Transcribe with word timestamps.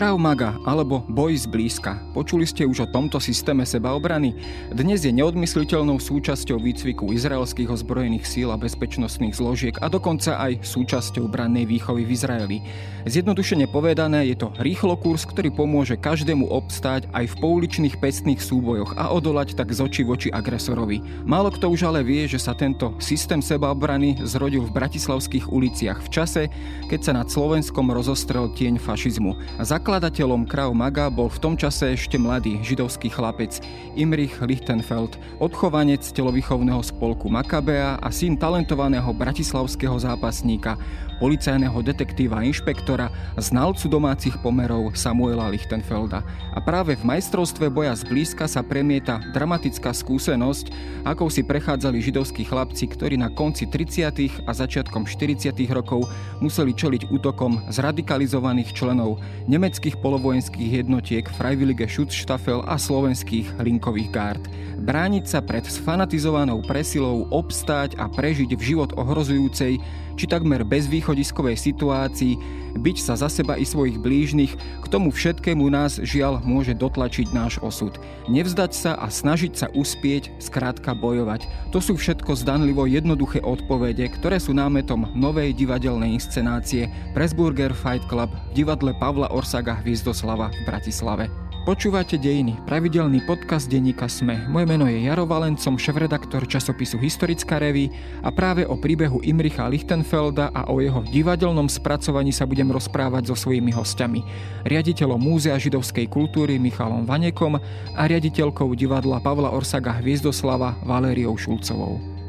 Krav 0.00 0.16
Maga 0.16 0.56
alebo 0.64 1.04
boj 1.12 1.36
zblízka. 1.36 2.00
Počuli 2.16 2.48
ste 2.48 2.64
už 2.64 2.88
o 2.88 2.90
tomto 2.90 3.20
systéme 3.20 3.68
sebaobrany? 3.68 4.32
Dnes 4.72 5.04
je 5.04 5.12
neodmysliteľnou 5.12 6.00
súčasťou 6.00 6.56
výcviku 6.56 7.12
izraelských 7.12 7.68
ozbrojených 7.68 8.24
síl 8.24 8.48
a 8.48 8.56
bezpečnostných 8.56 9.36
zložiek 9.36 9.76
a 9.76 9.92
dokonca 9.92 10.40
aj 10.40 10.64
súčasťou 10.64 11.28
brannej 11.28 11.68
výchovy 11.68 12.08
v 12.08 12.16
Izraeli. 12.16 12.58
Zjednodušene 13.04 13.68
povedané 13.68 14.32
je 14.32 14.40
to 14.40 14.48
rýchlo 14.64 14.96
kurz, 14.96 15.28
ktorý 15.28 15.52
pomôže 15.52 16.00
každému 16.00 16.48
obstáť 16.48 17.04
aj 17.12 17.36
v 17.36 17.38
pouličných 17.44 18.00
pestných 18.00 18.40
súbojoch 18.40 18.96
a 18.96 19.12
odolať 19.12 19.52
tak 19.52 19.68
z 19.68 19.84
oči 19.84 20.02
voči 20.08 20.28
agresorovi. 20.32 21.28
Málo 21.28 21.52
kto 21.52 21.68
už 21.76 21.92
ale 21.92 22.00
vie, 22.00 22.24
že 22.24 22.40
sa 22.40 22.56
tento 22.56 22.96
systém 23.04 23.44
sebaobrany 23.44 24.16
zrodil 24.24 24.64
v 24.64 24.80
bratislavských 24.80 25.52
uliciach 25.52 26.00
v 26.00 26.08
čase, 26.08 26.42
keď 26.88 27.00
sa 27.04 27.12
nad 27.12 27.28
Slovenskom 27.28 27.92
rozostrel 27.92 28.48
tieň 28.56 28.80
fašizmu. 28.80 29.60
Za 29.60 29.89
Zakladateľom 29.90 30.46
Krav 30.46 30.70
Maga 30.70 31.10
bol 31.10 31.26
v 31.26 31.42
tom 31.42 31.58
čase 31.58 31.98
ešte 31.98 32.14
mladý 32.14 32.62
židovský 32.62 33.10
chlapec 33.10 33.58
Imrich 33.98 34.38
Lichtenfeld, 34.38 35.18
odchovanec 35.42 36.06
telovýchovného 36.14 36.78
spolku 36.78 37.26
Makabea 37.26 37.98
a 37.98 38.08
syn 38.14 38.38
talentovaného 38.38 39.10
bratislavského 39.10 39.98
zápasníka, 39.98 40.78
policajného 41.20 41.76
detektíva 41.84 42.40
a 42.40 42.46
inšpektora, 42.48 43.12
znalcu 43.36 43.92
domácich 43.92 44.40
pomerov 44.40 44.96
Samuela 44.96 45.52
Lichtenfelda. 45.52 46.24
A 46.56 46.58
práve 46.64 46.96
v 46.96 47.04
majstrovstve 47.04 47.68
boja 47.68 47.92
zblízka 47.92 48.48
sa 48.48 48.64
premieta 48.64 49.20
dramatická 49.36 49.92
skúsenosť, 49.92 50.72
akou 51.04 51.28
si 51.28 51.44
prechádzali 51.44 52.00
židovskí 52.00 52.48
chlapci, 52.48 52.88
ktorí 52.88 53.20
na 53.20 53.28
konci 53.28 53.68
30. 53.68 54.48
a 54.48 54.52
začiatkom 54.56 55.04
40. 55.04 55.52
rokov 55.68 56.08
museli 56.40 56.72
čeliť 56.72 57.12
útokom 57.12 57.68
zradikalizovaných 57.68 58.72
členov 58.72 59.20
nemeckých 59.44 60.00
polovojenských 60.00 60.82
jednotiek 60.82 61.28
Freiwillige 61.28 61.84
Schutzstaffel 61.84 62.64
a 62.64 62.80
slovenských 62.80 63.60
linkových 63.60 64.08
gárd. 64.08 64.44
Brániť 64.80 65.24
sa 65.28 65.44
pred 65.44 65.68
sfanatizovanou 65.68 66.64
presilou, 66.64 67.28
obstáť 67.28 68.00
a 68.00 68.08
prežiť 68.08 68.56
v 68.56 68.62
život 68.64 68.96
ohrozujúcej 68.96 69.76
či 70.20 70.28
takmer 70.28 70.68
bezvýchodiskovej 70.68 71.56
situácii, 71.56 72.36
byť 72.76 72.96
sa 73.00 73.16
za 73.16 73.32
seba 73.32 73.56
i 73.56 73.64
svojich 73.64 73.96
blížnych, 73.96 74.52
k 74.54 74.86
tomu 74.92 75.08
všetkému 75.08 75.64
nás 75.72 75.96
žiaľ 75.96 76.44
môže 76.44 76.76
dotlačiť 76.76 77.32
náš 77.32 77.56
osud. 77.64 77.96
Nevzdať 78.28 78.72
sa 78.76 78.92
a 79.00 79.08
snažiť 79.08 79.52
sa 79.56 79.66
uspieť, 79.72 80.28
skrátka 80.36 80.92
bojovať. 80.92 81.48
To 81.72 81.80
sú 81.80 81.96
všetko 81.96 82.36
zdanlivo 82.36 82.84
jednoduché 82.84 83.40
odpovede, 83.40 84.12
ktoré 84.20 84.36
sú 84.36 84.52
námetom 84.52 85.08
novej 85.16 85.56
divadelnej 85.56 86.20
inscenácie 86.20 86.92
Pressburger 87.16 87.72
Fight 87.72 88.04
Club 88.04 88.28
v 88.52 88.60
divadle 88.60 88.92
Pavla 89.00 89.32
Orsaga 89.32 89.80
Hvizdoslava 89.80 90.52
v 90.52 90.60
Bratislave. 90.68 91.49
Počúvate 91.60 92.16
Dejiny, 92.16 92.56
pravidelný 92.64 93.20
podcast 93.28 93.68
denníka 93.68 94.08
SME. 94.08 94.48
Moje 94.48 94.64
meno 94.64 94.88
je 94.88 95.04
Jaro 95.04 95.28
Valencom, 95.28 95.76
šéf-redaktor 95.76 96.48
časopisu 96.48 96.96
Historická 96.96 97.60
reví 97.60 97.92
a 98.24 98.32
práve 98.32 98.64
o 98.64 98.80
príbehu 98.80 99.20
Imricha 99.20 99.68
Lichtenfelda 99.68 100.56
a 100.56 100.72
o 100.72 100.80
jeho 100.80 101.04
divadelnom 101.04 101.68
spracovaní 101.68 102.32
sa 102.32 102.48
budem 102.48 102.72
rozprávať 102.72 103.28
so 103.28 103.36
svojimi 103.36 103.76
hostiami. 103.76 104.24
Riaditeľom 104.64 105.20
Múzea 105.20 105.60
židovskej 105.60 106.08
kultúry 106.08 106.56
Michalom 106.56 107.04
Vanekom 107.04 107.60
a 107.92 108.02
riaditeľkou 108.08 108.72
divadla 108.72 109.20
Pavla 109.20 109.52
Orsaga 109.52 110.00
Hviezdoslava 110.00 110.80
Valériou 110.88 111.36
Šulcovou. 111.36 112.19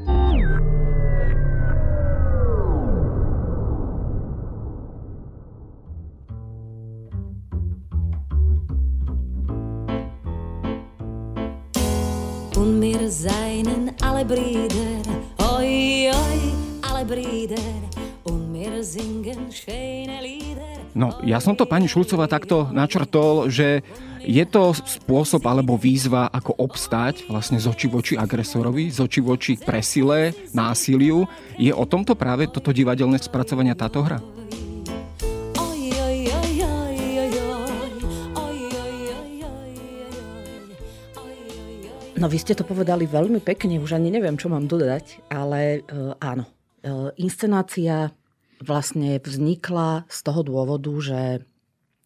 Und 12.61 12.77
wir 12.77 13.10
seinen 13.10 13.89
alle 14.05 14.22
Brüder, 14.22 15.02
oi, 15.58 16.14
oi, 16.14 16.39
alle 16.86 17.04
Brüder, 17.04 17.58
und 18.23 18.54
wir 18.54 18.83
singen 18.86 19.49
schöne 19.49 20.22
Lieder. 20.22 20.77
No, 20.94 21.17
ja 21.26 21.42
som 21.42 21.58
to 21.58 21.66
pani 21.66 21.89
Šulcová 21.89 22.30
takto 22.30 22.70
načrtol, 22.70 23.49
že 23.49 23.82
je 24.22 24.45
to 24.45 24.77
spôsob 24.77 25.42
alebo 25.49 25.73
výzva, 25.73 26.30
ako 26.30 26.54
obstáť 26.61 27.26
vlastne 27.26 27.58
z 27.58 27.66
oči 27.66 27.88
voči 27.89 28.14
agresorovi, 28.14 28.93
z 28.93 28.99
oči 29.02 29.22
voči 29.26 29.54
presile, 29.58 30.36
násiliu. 30.54 31.26
Je 31.58 31.73
o 31.73 31.88
tomto 31.89 32.14
práve 32.14 32.45
toto 32.45 32.70
divadelné 32.70 33.17
spracovania 33.17 33.73
táto 33.73 34.05
hra? 34.05 34.22
No 42.21 42.30
vy 42.30 42.37
ste 42.37 42.54
to 42.54 42.61
povedali 42.61 43.09
veľmi 43.09 43.42
pekne, 43.42 43.82
už 43.82 43.98
ani 43.98 44.14
neviem, 44.14 44.37
čo 44.37 44.45
mám 44.45 44.70
dodať, 44.70 45.26
ale 45.33 45.82
uh, 45.89 46.14
áno. 46.21 46.45
Uh, 46.86 47.09
inscenácia 47.17 48.14
vlastne 48.61 49.17
vznikla 49.17 50.05
z 50.05 50.20
toho 50.21 50.45
dôvodu, 50.45 50.93
že 51.02 51.42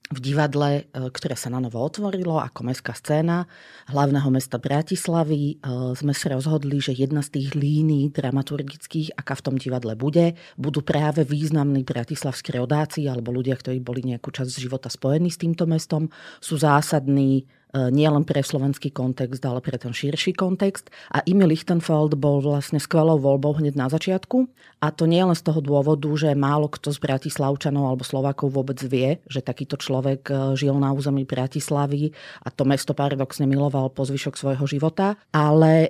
v 0.05 0.19
divadle, 0.21 0.85
e, 0.85 1.09
ktoré 1.09 1.33
sa 1.33 1.49
na 1.49 1.57
novo 1.57 1.81
otvorilo 1.81 2.37
ako 2.37 2.69
mestská 2.69 2.93
scéna 2.93 3.49
hlavného 3.89 4.29
mesta 4.29 4.61
Bratislavy, 4.61 5.57
sme 5.97 6.13
sa 6.13 6.29
rozhodli, 6.29 6.77
že 6.77 6.93
jedna 6.93 7.25
z 7.25 7.33
tých 7.33 7.57
línií 7.57 8.13
dramaturgických, 8.13 9.17
aká 9.17 9.33
v 9.33 9.43
tom 9.49 9.55
divadle 9.57 9.97
bude, 9.97 10.37
budú 10.61 10.85
práve 10.85 11.25
významní 11.25 11.81
bratislavskí 11.81 12.53
rodáci 12.53 13.09
alebo 13.09 13.33
ľudia, 13.33 13.57
ktorí 13.57 13.81
boli 13.81 14.05
nejakú 14.05 14.29
časť 14.29 14.61
života 14.61 14.93
spojení 14.93 15.33
s 15.33 15.41
týmto 15.41 15.65
mestom, 15.65 16.13
sú 16.37 16.53
zásadní 16.61 17.49
E, 17.64 17.64
nielen 17.75 18.23
pre 18.23 18.39
slovenský 18.39 18.95
kontext, 18.95 19.43
ale 19.43 19.59
pre 19.59 19.75
ten 19.75 19.91
širší 19.91 20.31
kontext. 20.31 20.87
A 21.11 21.19
Imi 21.27 21.43
Lichtenfeld 21.43 22.15
bol 22.15 22.39
vlastne 22.39 22.79
skvelou 22.79 23.19
voľbou 23.19 23.59
hneď 23.59 23.75
na 23.75 23.91
začiatku. 23.91 24.47
A 24.79 24.95
to 24.95 25.03
nie 25.03 25.19
len 25.19 25.35
z 25.35 25.43
toho 25.43 25.59
dôvodu, 25.59 26.07
že 26.15 26.31
málo 26.37 26.71
kto 26.71 26.95
z 26.95 26.99
Bratislavčanov 27.03 27.83
alebo 27.91 28.07
Slovákov 28.07 28.55
vôbec 28.55 28.79
vie, 28.87 29.19
že 29.27 29.43
takýto 29.43 29.75
človek 29.75 30.21
e, 30.31 30.33
žil 30.55 30.77
na 30.79 30.95
území 30.95 31.27
Bratislavy 31.27 32.15
a 32.45 32.47
to 32.53 32.63
mesto 32.63 32.95
paradoxne 32.95 33.43
miloval 33.49 33.91
po 33.91 34.07
zvyšok 34.07 34.35
svojho 34.39 34.65
života. 34.69 35.19
Ale 35.35 35.71
e, 35.83 35.89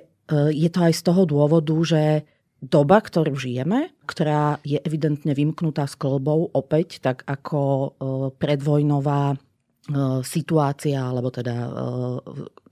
je 0.50 0.68
to 0.72 0.80
aj 0.82 0.92
z 0.96 1.02
toho 1.06 1.22
dôvodu, 1.28 1.76
že 1.86 2.26
doba, 2.58 2.98
ktorú 3.04 3.36
žijeme, 3.36 3.92
ktorá 4.08 4.58
je 4.64 4.80
evidentne 4.80 5.36
vymknutá 5.36 5.84
s 5.84 5.94
klbou 5.94 6.48
opäť, 6.56 7.04
tak 7.04 7.20
ako 7.28 7.92
predvojnová 8.40 9.36
situácia, 10.26 10.98
alebo 10.98 11.30
teda 11.30 11.54
e, 11.54 11.70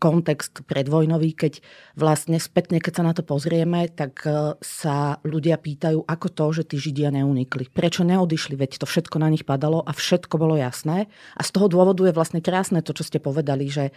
kontext 0.02 0.66
predvojnový, 0.66 1.30
keď 1.38 1.62
vlastne 1.94 2.42
spätne, 2.42 2.82
keď 2.82 2.92
sa 2.98 3.04
na 3.06 3.14
to 3.14 3.22
pozrieme, 3.22 3.86
tak 3.86 4.26
e, 4.26 4.58
sa 4.58 5.22
ľudia 5.22 5.54
pýtajú, 5.62 6.02
ako 6.10 6.26
to, 6.34 6.46
že 6.50 6.74
tí 6.74 6.76
Židia 6.82 7.14
neunikli. 7.14 7.70
Prečo 7.70 8.02
neodišli, 8.02 8.58
veď 8.58 8.82
to 8.82 8.86
všetko 8.90 9.22
na 9.22 9.30
nich 9.30 9.46
padalo 9.46 9.86
a 9.86 9.94
všetko 9.94 10.34
bolo 10.42 10.58
jasné. 10.58 11.06
A 11.38 11.42
z 11.46 11.50
toho 11.54 11.70
dôvodu 11.70 12.02
je 12.02 12.16
vlastne 12.16 12.42
krásne 12.42 12.82
to, 12.82 12.90
čo 12.90 13.06
ste 13.06 13.22
povedali, 13.22 13.70
že 13.70 13.94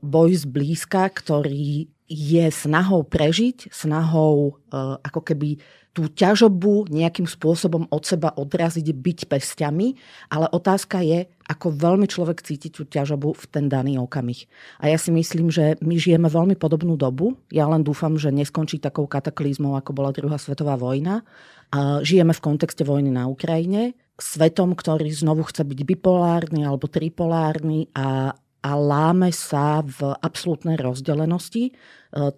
boj 0.00 0.30
z 0.32 0.44
blízka, 0.48 1.12
ktorý 1.12 1.92
je 2.08 2.46
snahou 2.48 3.04
prežiť, 3.04 3.72
snahou 3.72 4.60
ako 5.04 5.20
keby 5.20 5.60
tú 5.92 6.08
ťažobu 6.08 6.88
nejakým 6.88 7.28
spôsobom 7.28 7.84
od 7.92 8.02
seba 8.08 8.32
odraziť, 8.32 8.96
byť 8.96 9.18
pestiami, 9.28 9.92
ale 10.32 10.48
otázka 10.48 11.04
je, 11.04 11.28
ako 11.44 11.76
veľmi 11.76 12.08
človek 12.08 12.40
cíti 12.40 12.72
tú 12.72 12.88
ťažobu 12.88 13.36
v 13.36 13.44
ten 13.52 13.68
daný 13.68 14.00
okamih. 14.00 14.48
A 14.80 14.88
ja 14.88 14.96
si 14.96 15.12
myslím, 15.12 15.52
že 15.52 15.76
my 15.84 16.00
žijeme 16.00 16.32
veľmi 16.32 16.56
podobnú 16.56 16.96
dobu. 16.96 17.36
Ja 17.52 17.68
len 17.68 17.84
dúfam, 17.84 18.16
že 18.16 18.32
neskončí 18.32 18.80
takou 18.80 19.04
kataklizmou, 19.04 19.76
ako 19.76 19.92
bola 19.92 20.16
druhá 20.16 20.40
svetová 20.40 20.80
vojna. 20.80 21.20
A 21.68 22.00
žijeme 22.00 22.32
v 22.32 22.44
kontexte 22.44 22.88
vojny 22.88 23.12
na 23.12 23.28
Ukrajine, 23.28 23.92
svetom, 24.16 24.72
ktorý 24.72 25.12
znovu 25.12 25.44
chce 25.48 25.64
byť 25.64 25.80
bipolárny 25.88 26.64
alebo 26.64 26.88
tripolárny 26.88 27.92
a 27.92 28.36
a 28.62 28.78
láme 28.78 29.34
sa 29.34 29.82
v 29.82 30.14
absolútnej 30.22 30.78
rozdelenosti. 30.78 31.68
E, 31.68 31.72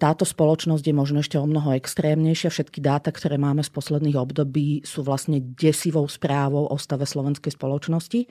táto 0.00 0.24
spoločnosť 0.24 0.80
je 0.80 0.96
možno 0.96 1.20
ešte 1.20 1.36
o 1.36 1.44
mnoho 1.44 1.76
extrémnejšia. 1.76 2.48
Všetky 2.48 2.80
dáta, 2.80 3.12
ktoré 3.12 3.36
máme 3.36 3.60
z 3.60 3.68
posledných 3.68 4.16
období, 4.16 4.80
sú 4.88 5.04
vlastne 5.04 5.44
desivou 5.44 6.08
správou 6.08 6.64
o 6.64 6.76
stave 6.80 7.04
slovenskej 7.04 7.52
spoločnosti. 7.52 8.24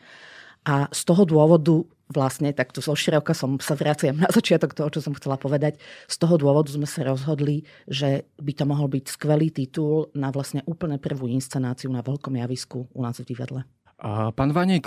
A 0.66 0.90
z 0.90 1.02
toho 1.06 1.28
dôvodu 1.28 1.86
vlastne, 2.10 2.50
takto 2.56 2.82
zo 2.82 2.98
široka 2.98 3.38
som 3.38 3.62
sa 3.62 3.78
vraciam 3.78 4.18
na 4.18 4.30
začiatok 4.34 4.74
toho, 4.74 4.90
čo 4.90 5.06
som 5.06 5.14
chcela 5.14 5.38
povedať. 5.38 5.78
Z 6.10 6.18
toho 6.18 6.42
dôvodu 6.42 6.74
sme 6.74 6.90
sa 6.90 7.06
rozhodli, 7.06 7.68
že 7.86 8.26
by 8.42 8.52
to 8.58 8.66
mohol 8.66 8.90
byť 8.90 9.06
skvelý 9.06 9.54
titul 9.54 10.10
na 10.18 10.34
vlastne 10.34 10.66
úplne 10.66 10.98
prvú 10.98 11.30
inscenáciu 11.30 11.94
na 11.94 12.02
veľkom 12.02 12.34
javisku 12.42 12.90
u 12.90 13.00
nás 13.06 13.22
v 13.22 13.28
divadle. 13.28 13.62
Pán 14.04 14.52
Vanek, 14.52 14.84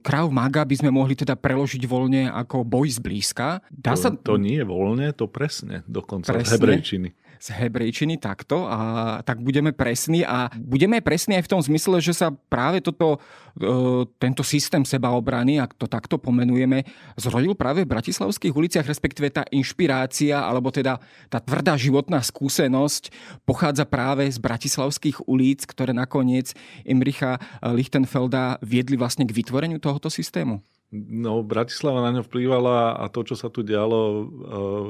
Krav 0.00 0.26
Maga 0.32 0.64
by 0.64 0.72
sme 0.80 0.88
mohli 0.88 1.12
teda 1.12 1.36
preložiť 1.36 1.84
voľne 1.84 2.32
ako 2.32 2.64
boj 2.64 2.88
zblízka. 2.96 3.60
Dá 3.68 3.92
to, 3.92 4.00
sa... 4.00 4.08
to 4.16 4.40
nie 4.40 4.56
je 4.56 4.64
voľne, 4.64 5.12
to 5.12 5.28
presne, 5.28 5.84
dokonca 5.84 6.32
presne. 6.32 6.48
z 6.48 6.52
hebrejčiny. 6.56 7.08
Z 7.40 7.56
hebrejčiny 7.56 8.20
takto 8.20 8.68
a 8.68 8.78
tak 9.24 9.40
budeme 9.40 9.72
presní 9.72 10.28
a 10.28 10.52
budeme 10.60 11.00
presní 11.00 11.40
aj 11.40 11.48
v 11.48 11.52
tom 11.56 11.60
zmysle, 11.64 11.96
že 12.04 12.12
sa 12.12 12.28
práve 12.28 12.84
toto, 12.84 13.16
e, 13.56 14.04
tento 14.20 14.44
systém 14.44 14.84
sebaobrany, 14.84 15.56
ak 15.56 15.72
to 15.72 15.88
takto 15.88 16.20
pomenujeme, 16.20 16.84
zrodil 17.16 17.56
práve 17.56 17.88
v 17.88 17.92
bratislavských 17.96 18.52
uliciach, 18.52 18.84
respektíve 18.84 19.32
tá 19.32 19.48
inšpirácia, 19.48 20.36
alebo 20.36 20.68
teda 20.68 21.00
tá 21.32 21.40
tvrdá 21.40 21.80
životná 21.80 22.20
skúsenosť 22.20 23.08
pochádza 23.48 23.88
práve 23.88 24.28
z 24.28 24.36
bratislavských 24.36 25.24
ulic, 25.24 25.64
ktoré 25.64 25.96
nakoniec 25.96 26.52
Imricha 26.84 27.40
Lichtenfelda 27.64 28.60
viedli 28.60 29.00
vlastne 29.00 29.24
k 29.24 29.32
vytvoreniu 29.32 29.80
tohoto 29.80 30.12
systému? 30.12 30.60
No, 30.92 31.40
Bratislava 31.40 32.04
na 32.04 32.20
ňo 32.20 32.26
vplývala 32.26 33.00
a 33.00 33.06
to, 33.08 33.24
čo 33.24 33.38
sa 33.38 33.48
tu 33.48 33.64
dialo, 33.64 34.00
e, 34.04 34.24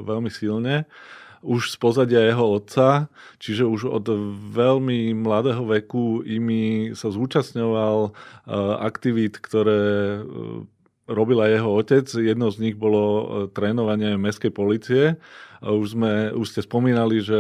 veľmi 0.03 0.33
silne 0.33 0.91
už 1.41 1.73
z 1.73 1.77
pozadia 1.81 2.21
jeho 2.21 2.61
otca, 2.61 3.09
čiže 3.41 3.65
už 3.65 3.89
od 3.89 4.07
veľmi 4.53 5.17
mladého 5.17 5.65
veku 5.65 6.21
imi 6.25 6.93
sa 6.93 7.09
zúčastňoval 7.09 7.99
e, 8.07 8.11
aktivít, 8.85 9.41
ktoré 9.41 10.21
e, 10.21 10.23
robila 11.09 11.49
jeho 11.49 11.75
otec. 11.81 12.07
Jedno 12.07 12.53
z 12.53 12.71
nich 12.71 12.77
bolo 12.79 13.49
trénovanie 13.51 14.15
mestskej 14.21 14.53
policie. 14.55 15.03
Už, 15.61 15.99
sme, 15.99 16.31
už 16.33 16.47
ste 16.55 16.61
spomínali, 16.63 17.19
že 17.21 17.37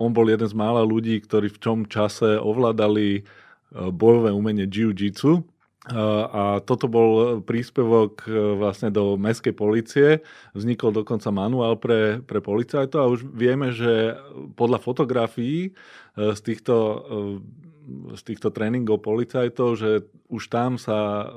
on 0.00 0.10
bol 0.10 0.26
jeden 0.26 0.48
z 0.48 0.56
mála 0.56 0.80
ľudí, 0.82 1.20
ktorí 1.20 1.52
v 1.52 1.60
tom 1.60 1.78
čase 1.84 2.40
ovládali 2.40 3.22
bojové 3.70 4.34
umenie 4.34 4.66
jiu-jitsu 4.66 5.44
a 5.88 6.60
toto 6.60 6.92
bol 6.92 7.40
príspevok 7.40 8.28
e, 8.28 8.36
vlastne 8.60 8.92
do 8.92 9.16
mestskej 9.16 9.56
policie. 9.56 10.08
Vznikol 10.52 10.92
dokonca 10.92 11.32
manuál 11.32 11.80
pre, 11.80 12.20
pre 12.20 12.44
policajtov 12.44 13.00
a 13.00 13.08
už 13.08 13.24
vieme, 13.24 13.72
že 13.72 14.12
podľa 14.60 14.76
fotografií 14.76 15.72
e, 15.72 16.36
z 16.36 16.40
týchto, 16.44 16.76
e, 16.76 18.12
z 18.12 18.22
týchto 18.28 18.52
tréningov 18.52 19.00
policajtov, 19.00 19.80
že 19.80 20.04
už 20.28 20.52
tam 20.52 20.76
sa 20.76 21.32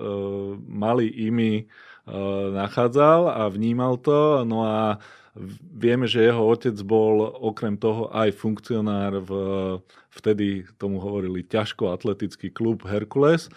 malý 0.67 1.09
imi 1.09 1.65
nachádzal 2.53 3.31
a 3.31 3.47
vnímal 3.47 3.97
to. 3.97 4.43
No 4.45 4.67
a 4.67 5.01
vieme, 5.71 6.05
že 6.05 6.29
jeho 6.29 6.45
otec 6.45 6.77
bol 6.83 7.25
okrem 7.25 7.79
toho 7.79 8.11
aj 8.11 8.37
funkcionár 8.37 9.23
v 9.23 9.31
vtedy 10.13 10.69
tomu 10.77 11.01
hovorili 11.01 11.41
ťažko 11.41 11.89
atletický 11.89 12.53
klub 12.53 12.85
Herkules 12.85 13.49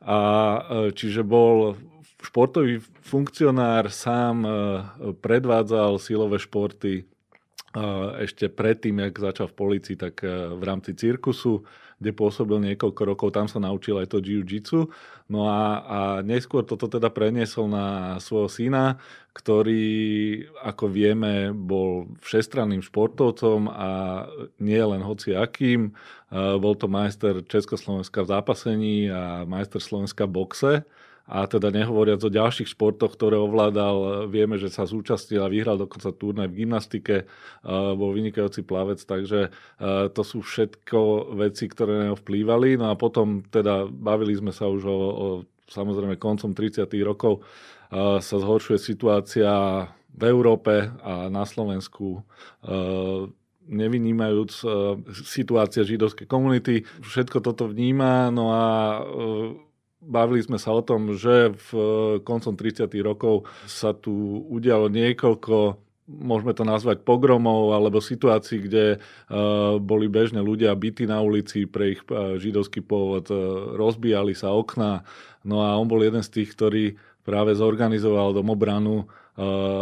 a 0.00 0.18
e, 0.18 0.60
čiže 0.96 1.20
bol 1.20 1.76
športový 2.20 2.80
funkcionár, 3.04 3.92
sám 3.92 4.36
e, 4.44 4.50
predvádzal 5.20 6.00
silové 6.00 6.40
športy 6.40 6.94
e, 7.00 7.04
ešte 8.24 8.48
predtým, 8.48 9.04
jak 9.04 9.20
začal 9.20 9.52
v 9.52 9.58
policii, 9.60 9.96
tak 10.00 10.24
v 10.24 10.62
rámci 10.64 10.96
cirkusu, 10.96 11.64
kde 12.00 12.16
pôsobil 12.16 12.56
niekoľko 12.64 13.02
rokov, 13.04 13.36
tam 13.36 13.44
sa 13.44 13.60
naučil 13.60 14.00
aj 14.00 14.16
to 14.16 14.24
jiu-jitsu. 14.24 14.88
No 15.28 15.46
a, 15.46 15.84
a 15.84 15.98
neskôr 16.24 16.64
toto 16.64 16.88
teda 16.88 17.12
preniesol 17.12 17.68
na 17.68 18.16
svojho 18.24 18.48
syna, 18.48 18.96
ktorý, 19.36 19.84
ako 20.64 20.88
vieme, 20.88 21.52
bol 21.52 22.08
všestranným 22.24 22.80
športovcom 22.80 23.68
a 23.68 23.90
nie 24.58 24.80
len 24.80 25.04
hociakým. 25.04 25.92
Bol 26.32 26.74
to 26.80 26.88
majster 26.88 27.44
Československa 27.44 28.24
v 28.24 28.30
zápasení 28.32 28.96
a 29.12 29.44
majster 29.44 29.78
Slovenska 29.78 30.24
v 30.24 30.34
boxe. 30.34 30.72
A 31.30 31.46
teda 31.46 31.70
nehovoriac 31.70 32.18
o 32.26 32.30
ďalších 32.30 32.74
športoch, 32.74 33.14
ktoré 33.14 33.38
ovládal, 33.38 34.26
vieme, 34.26 34.58
že 34.58 34.66
sa 34.66 34.82
zúčastnil 34.82 35.46
a 35.46 35.52
vyhral 35.52 35.78
dokonca 35.78 36.10
turnaj 36.10 36.50
v 36.50 36.66
gymnastike, 36.66 37.30
bol 37.94 38.10
vynikajúci 38.10 38.66
plavec, 38.66 38.98
takže 38.98 39.54
to 40.10 40.22
sú 40.26 40.42
všetko 40.42 41.30
veci, 41.38 41.70
ktoré 41.70 41.90
na 41.94 42.02
neho 42.10 42.18
vplývali. 42.18 42.74
No 42.74 42.90
a 42.90 42.98
potom 42.98 43.46
teda 43.46 43.86
bavili 43.86 44.34
sme 44.34 44.50
sa 44.50 44.66
už 44.66 44.82
o, 44.90 44.98
o 44.98 45.26
samozrejme 45.70 46.18
koncom 46.18 46.50
30. 46.50 46.90
rokov 47.06 47.46
sa 47.94 48.36
zhoršuje 48.42 48.82
situácia 48.82 49.86
v 50.10 50.22
Európe 50.26 50.90
a 50.98 51.30
na 51.30 51.46
Slovensku 51.46 52.26
nevynímajúc 53.70 54.52
e, 54.60 54.66
situácia 55.22 55.86
židovskej 55.86 56.26
komunity. 56.26 56.82
Všetko 57.00 57.38
toto 57.40 57.70
vníma, 57.70 58.28
no 58.34 58.50
a 58.50 58.64
e, 58.98 59.02
bavili 60.00 60.40
sme 60.40 60.56
sa 60.56 60.72
o 60.72 60.82
tom, 60.82 61.14
že 61.14 61.52
v 61.52 61.70
e, 61.72 61.82
koncom 62.24 62.56
30. 62.56 62.88
rokov 63.04 63.48
sa 63.68 63.92
tu 63.92 64.44
udialo 64.48 64.88
niekoľko 64.88 65.78
môžeme 66.10 66.50
to 66.50 66.66
nazvať 66.66 67.06
pogromov 67.06 67.70
alebo 67.70 68.02
situácií, 68.02 68.66
kde 68.66 68.98
uh, 68.98 69.78
boli 69.78 70.10
bežne 70.10 70.42
ľudia 70.42 70.74
bytí 70.74 71.06
na 71.06 71.22
ulici 71.22 71.70
pre 71.70 71.94
ich 71.94 72.02
uh, 72.10 72.34
židovský 72.34 72.82
pôvod, 72.82 73.30
rozbíjali 73.78 74.34
sa 74.34 74.50
okná. 74.50 75.06
No 75.46 75.62
a 75.62 75.78
on 75.78 75.86
bol 75.86 76.02
jeden 76.02 76.26
z 76.26 76.42
tých, 76.42 76.50
ktorý 76.58 76.84
práve 77.22 77.54
zorganizoval 77.54 78.34
domobranu 78.34 79.06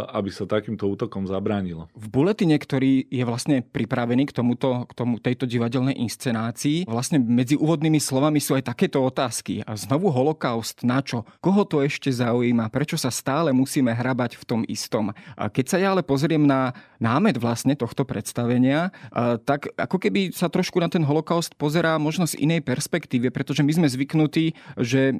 aby 0.09 0.29
sa 0.31 0.47
takýmto 0.47 0.87
útokom 0.87 1.27
zabránilo. 1.27 1.91
V 1.93 2.07
buletine, 2.07 2.55
ktorý 2.55 3.05
je 3.11 3.23
vlastne 3.27 3.59
pripravený 3.59 4.31
k, 4.31 4.35
tomuto, 4.39 4.87
k 4.87 4.91
tomu, 4.95 5.19
tejto 5.19 5.43
divadelnej 5.43 5.99
inscenácii, 5.99 6.87
vlastne 6.87 7.19
medzi 7.19 7.59
úvodnými 7.59 7.99
slovami 7.99 8.39
sú 8.39 8.55
aj 8.55 8.71
takéto 8.71 9.03
otázky. 9.03 9.61
A 9.67 9.75
znovu 9.75 10.09
holokaust, 10.09 10.81
na 10.87 11.03
čo? 11.03 11.27
Koho 11.43 11.67
to 11.67 11.83
ešte 11.83 12.07
zaujíma? 12.09 12.71
Prečo 12.71 12.95
sa 12.95 13.11
stále 13.11 13.51
musíme 13.51 13.91
hrabať 13.91 14.39
v 14.39 14.43
tom 14.47 14.61
istom? 14.65 15.11
A 15.35 15.51
keď 15.51 15.65
sa 15.67 15.77
ja 15.77 15.91
ale 15.91 16.05
pozriem 16.05 16.41
na 16.47 16.71
námet 17.01 17.35
vlastne 17.35 17.75
tohto 17.75 18.03
predstavenia, 18.07 18.91
eh, 19.11 19.35
tak 19.43 19.71
ako 19.75 19.97
keby 19.99 20.31
sa 20.31 20.47
trošku 20.47 20.79
na 20.79 20.87
ten 20.87 21.03
holokaust 21.03 21.55
pozerá 21.59 21.99
možno 21.99 22.27
z 22.27 22.39
inej 22.39 22.63
perspektíve, 22.63 23.31
pretože 23.31 23.63
my 23.63 23.71
sme 23.71 23.87
zvyknutí, 23.87 24.55
že 24.79 25.01
eh, 25.11 25.19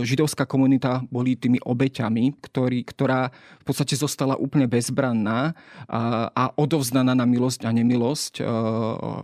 židovská 0.00 0.48
komunita 0.48 1.04
boli 1.12 1.36
tými 1.36 1.60
obeťami, 1.60 2.40
ktorý, 2.40 2.80
ktorá 2.86 3.32
v 3.60 3.64
podstate 3.74 3.98
zostala 3.98 4.38
úplne 4.38 4.70
bezbranná 4.70 5.50
a, 5.90 6.30
a 6.30 6.44
odovzdaná 6.54 7.10
na 7.10 7.26
milosť 7.26 7.66
a 7.66 7.74
nemilosť 7.74 8.38
e, 8.38 8.42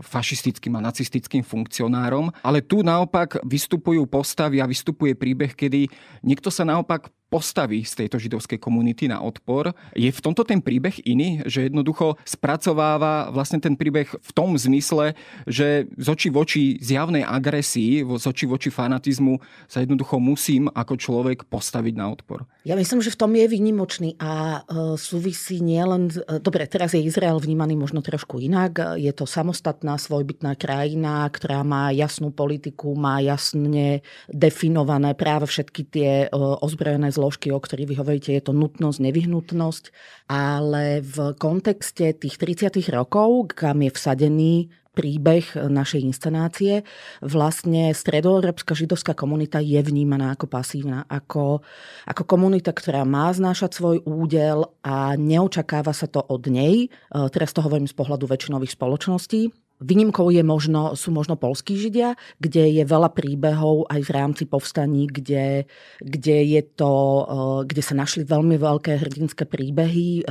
fašistickým 0.02 0.74
a 0.74 0.82
nacistickým 0.82 1.46
funkcionárom. 1.46 2.34
Ale 2.42 2.66
tu 2.66 2.82
naopak 2.82 3.38
vystupujú 3.46 4.10
postavy 4.10 4.58
a 4.58 4.66
vystupuje 4.66 5.14
príbeh, 5.14 5.54
kedy 5.54 5.86
niekto 6.26 6.50
sa 6.50 6.66
naopak 6.66 7.14
postaví 7.30 7.86
z 7.86 8.04
tejto 8.04 8.18
židovskej 8.18 8.58
komunity 8.58 9.06
na 9.06 9.22
odpor. 9.22 9.70
Je 9.94 10.10
v 10.10 10.20
tomto 10.20 10.42
ten 10.42 10.58
príbeh 10.58 10.98
iný, 11.06 11.46
že 11.46 11.70
jednoducho 11.70 12.18
spracováva 12.26 13.30
vlastne 13.30 13.62
ten 13.62 13.78
príbeh 13.78 14.10
v 14.10 14.30
tom 14.34 14.58
zmysle, 14.58 15.14
že 15.46 15.86
z 15.94 16.06
oči 16.10 16.28
voči 16.34 16.62
zjavnej 16.82 17.22
agresii, 17.22 18.02
z 18.02 18.24
oči 18.26 18.50
voči 18.50 18.68
fanatizmu 18.74 19.38
sa 19.70 19.78
jednoducho 19.86 20.18
musím 20.18 20.66
ako 20.74 20.98
človek 20.98 21.46
postaviť 21.46 21.94
na 21.94 22.10
odpor. 22.10 22.50
Ja 22.66 22.74
myslím, 22.74 22.98
že 22.98 23.14
v 23.14 23.20
tom 23.22 23.32
je 23.38 23.46
výnimočný 23.46 24.18
a 24.18 24.60
e, 24.66 24.98
súvisí 24.98 25.62
nielen... 25.62 26.10
E, 26.10 26.42
dobre, 26.42 26.66
teraz 26.66 26.98
je 26.98 27.00
Izrael 27.00 27.38
vnímaný 27.38 27.78
možno 27.78 28.02
trošku 28.02 28.42
inak. 28.42 28.98
Je 28.98 29.14
to 29.14 29.24
samostatná, 29.24 29.94
svojbytná 29.96 30.58
krajina, 30.58 31.30
ktorá 31.30 31.62
má 31.62 31.94
jasnú 31.94 32.34
politiku, 32.34 32.98
má 32.98 33.22
jasne 33.22 34.02
definované 34.26 35.14
práve 35.14 35.46
všetky 35.46 35.82
tie 35.86 36.10
e, 36.26 36.28
ozbrojené 36.34 37.12
zložky, 37.12 37.19
o 37.28 37.60
ktorých 37.60 37.88
vy 37.92 37.96
hovoríte, 38.00 38.30
je 38.32 38.40
to 38.40 38.56
nutnosť, 38.56 38.98
nevyhnutnosť, 39.04 39.84
ale 40.32 41.04
v 41.04 41.36
kontexte 41.36 42.16
tých 42.16 42.40
30. 42.40 42.80
rokov, 42.88 43.52
kam 43.52 43.84
je 43.84 43.90
vsadený 43.92 44.54
príbeh 44.90 45.46
našej 45.54 46.02
inscenácie, 46.02 46.82
vlastne 47.22 47.94
stredoeurópska 47.94 48.74
židovská 48.74 49.14
komunita 49.14 49.62
je 49.62 49.78
vnímaná 49.78 50.34
ako 50.34 50.50
pasívna, 50.50 51.06
ako, 51.06 51.62
ako 52.10 52.22
komunita, 52.26 52.74
ktorá 52.74 53.06
má 53.06 53.30
znášať 53.30 53.70
svoj 53.78 54.02
údel 54.02 54.66
a 54.82 55.14
neočakáva 55.14 55.94
sa 55.94 56.10
to 56.10 56.18
od 56.18 56.42
nej. 56.50 56.90
Teraz 57.30 57.54
to 57.54 57.62
hovorím 57.62 57.86
z 57.86 57.94
pohľadu 57.94 58.26
väčšinových 58.26 58.74
spoločností 58.74 59.69
Výnimkou 59.80 60.28
je 60.28 60.44
možno, 60.44 60.92
sú 60.92 61.08
možno 61.08 61.40
polskí 61.40 61.72
židia, 61.80 62.12
kde 62.36 62.68
je 62.68 62.84
veľa 62.84 63.16
príbehov 63.16 63.88
aj 63.88 64.00
v 64.04 64.10
rámci 64.12 64.44
povstaní, 64.44 65.08
kde, 65.08 65.64
kde, 66.04 66.36
je 66.44 66.62
to, 66.76 66.92
eh, 66.92 67.26
kde 67.64 67.82
sa 67.82 67.96
našli 67.96 68.28
veľmi 68.28 68.60
veľké 68.60 69.00
hrdinské 69.00 69.48
príbehy, 69.48 70.20
eh, 70.20 70.24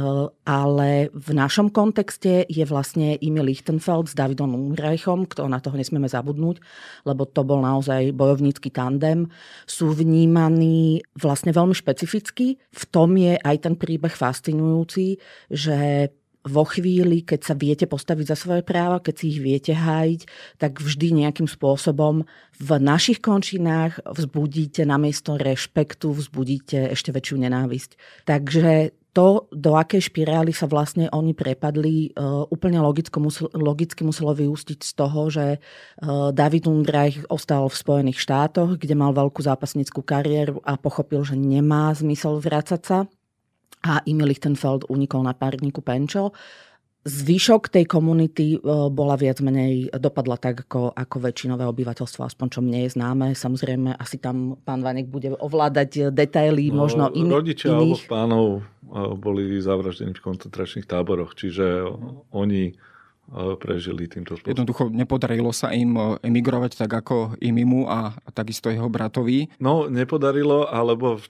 ale 0.45 1.09
v 1.09 1.29
našom 1.33 1.73
kontexte 1.73 2.45
je 2.45 2.61
vlastne 2.69 3.17
Emil 3.25 3.49
Lichtenfeld 3.49 4.13
s 4.13 4.17
Davidom 4.17 4.53
Umreichom, 4.53 5.25
kto 5.25 5.49
na 5.49 5.57
toho 5.57 5.73
nesmieme 5.81 6.05
zabudnúť, 6.05 6.61
lebo 7.09 7.25
to 7.25 7.41
bol 7.41 7.57
naozaj 7.57 8.13
bojovnícky 8.13 8.69
tandem, 8.69 9.33
sú 9.65 9.97
vnímaní 9.97 11.01
vlastne 11.17 11.49
veľmi 11.49 11.73
špecificky. 11.73 12.61
V 12.69 12.83
tom 12.93 13.17
je 13.17 13.33
aj 13.33 13.65
ten 13.65 13.73
príbeh 13.73 14.13
fascinujúci, 14.13 15.17
že 15.49 16.13
vo 16.47 16.63
chvíli, 16.63 17.21
keď 17.27 17.51
sa 17.51 17.55
viete 17.55 17.83
postaviť 17.83 18.25
za 18.31 18.37
svoje 18.39 18.63
práva, 18.63 19.03
keď 19.03 19.15
si 19.19 19.25
ich 19.35 19.39
viete 19.43 19.75
hájiť, 19.75 20.21
tak 20.55 20.79
vždy 20.79 21.25
nejakým 21.25 21.51
spôsobom 21.51 22.23
v 22.59 22.69
našich 22.79 23.19
končinách 23.19 23.99
vzbudíte 24.07 24.87
namiesto 24.87 25.35
rešpektu, 25.35 26.15
vzbudíte 26.15 26.95
ešte 26.95 27.11
väčšiu 27.11 27.35
nenávisť. 27.43 27.91
Takže 28.23 28.95
to, 29.11 29.49
do 29.51 29.75
akej 29.75 30.07
špirály 30.07 30.53
sa 30.55 30.69
vlastne 30.69 31.09
oni 31.11 31.33
prepadli, 31.35 32.13
uh, 32.13 32.45
úplne 32.47 32.79
logicko 32.79 33.17
musel, 33.19 33.51
logicky 33.51 34.05
muselo 34.05 34.31
vyústiť 34.31 34.79
z 34.79 34.91
toho, 34.95 35.21
že 35.27 35.45
uh, 35.57 36.29
David 36.31 36.69
Undreich 36.69 37.25
ostal 37.27 37.67
v 37.67 37.75
Spojených 37.75 38.21
štátoch, 38.21 38.77
kde 38.79 38.95
mal 38.95 39.11
veľkú 39.11 39.41
zápasnickú 39.43 40.05
kariéru 40.05 40.61
a 40.61 40.77
pochopil, 40.77 41.25
že 41.25 41.35
nemá 41.35 41.91
zmysel 41.91 42.39
vrácať 42.39 42.81
sa 42.85 42.99
a 43.85 44.03
Emil 44.03 44.27
Lichtenfeld 44.27 44.87
unikol 44.91 45.23
na 45.23 45.31
párniku 45.31 45.79
Penčo 45.79 46.35
zvyšok 47.07 47.71
tej 47.71 47.85
komunity 47.87 48.47
e, 48.55 48.59
bola 48.91 49.15
viac 49.15 49.39
menej, 49.39 49.87
dopadla 49.95 50.35
tak 50.35 50.67
ako, 50.67 50.91
ako 50.91 51.15
väčšinové 51.23 51.63
obyvateľstvo, 51.63 52.27
aspoň 52.27 52.47
čo 52.51 52.59
mne 52.59 52.79
je 52.83 52.89
známe. 52.91 53.27
Samozrejme, 53.31 53.95
asi 53.95 54.19
tam 54.19 54.59
pán 54.59 54.83
Vanek 54.83 55.07
bude 55.07 55.31
ovládať 55.31 56.11
detaily, 56.11 56.69
no, 56.69 56.83
možno 56.83 57.07
in, 57.15 57.31
rodičia 57.31 57.71
iných. 57.71 58.03
Rodičia 58.03 58.11
pánov 58.11 58.45
e, 58.59 58.61
boli 59.15 59.63
zavraždení 59.63 60.11
v 60.11 60.25
koncentračných 60.27 60.87
táboroch, 60.87 61.39
čiže 61.39 61.87
oni 62.35 62.75
prežili 63.61 64.09
týmto 64.09 64.35
spôsobom. 64.35 64.51
Jednoducho 64.51 64.83
nepodarilo 64.89 65.53
sa 65.53 65.69
im 65.69 65.93
e, 65.93 66.01
emigrovať 66.25 66.81
tak 66.81 66.91
ako 66.91 67.37
Imimu 67.37 67.85
a, 67.85 68.17
a 68.17 68.29
takisto 68.33 68.73
jeho 68.73 68.89
bratovi? 68.89 69.53
No, 69.61 69.85
nepodarilo, 69.85 70.65
alebo 70.65 71.21
v, 71.21 71.25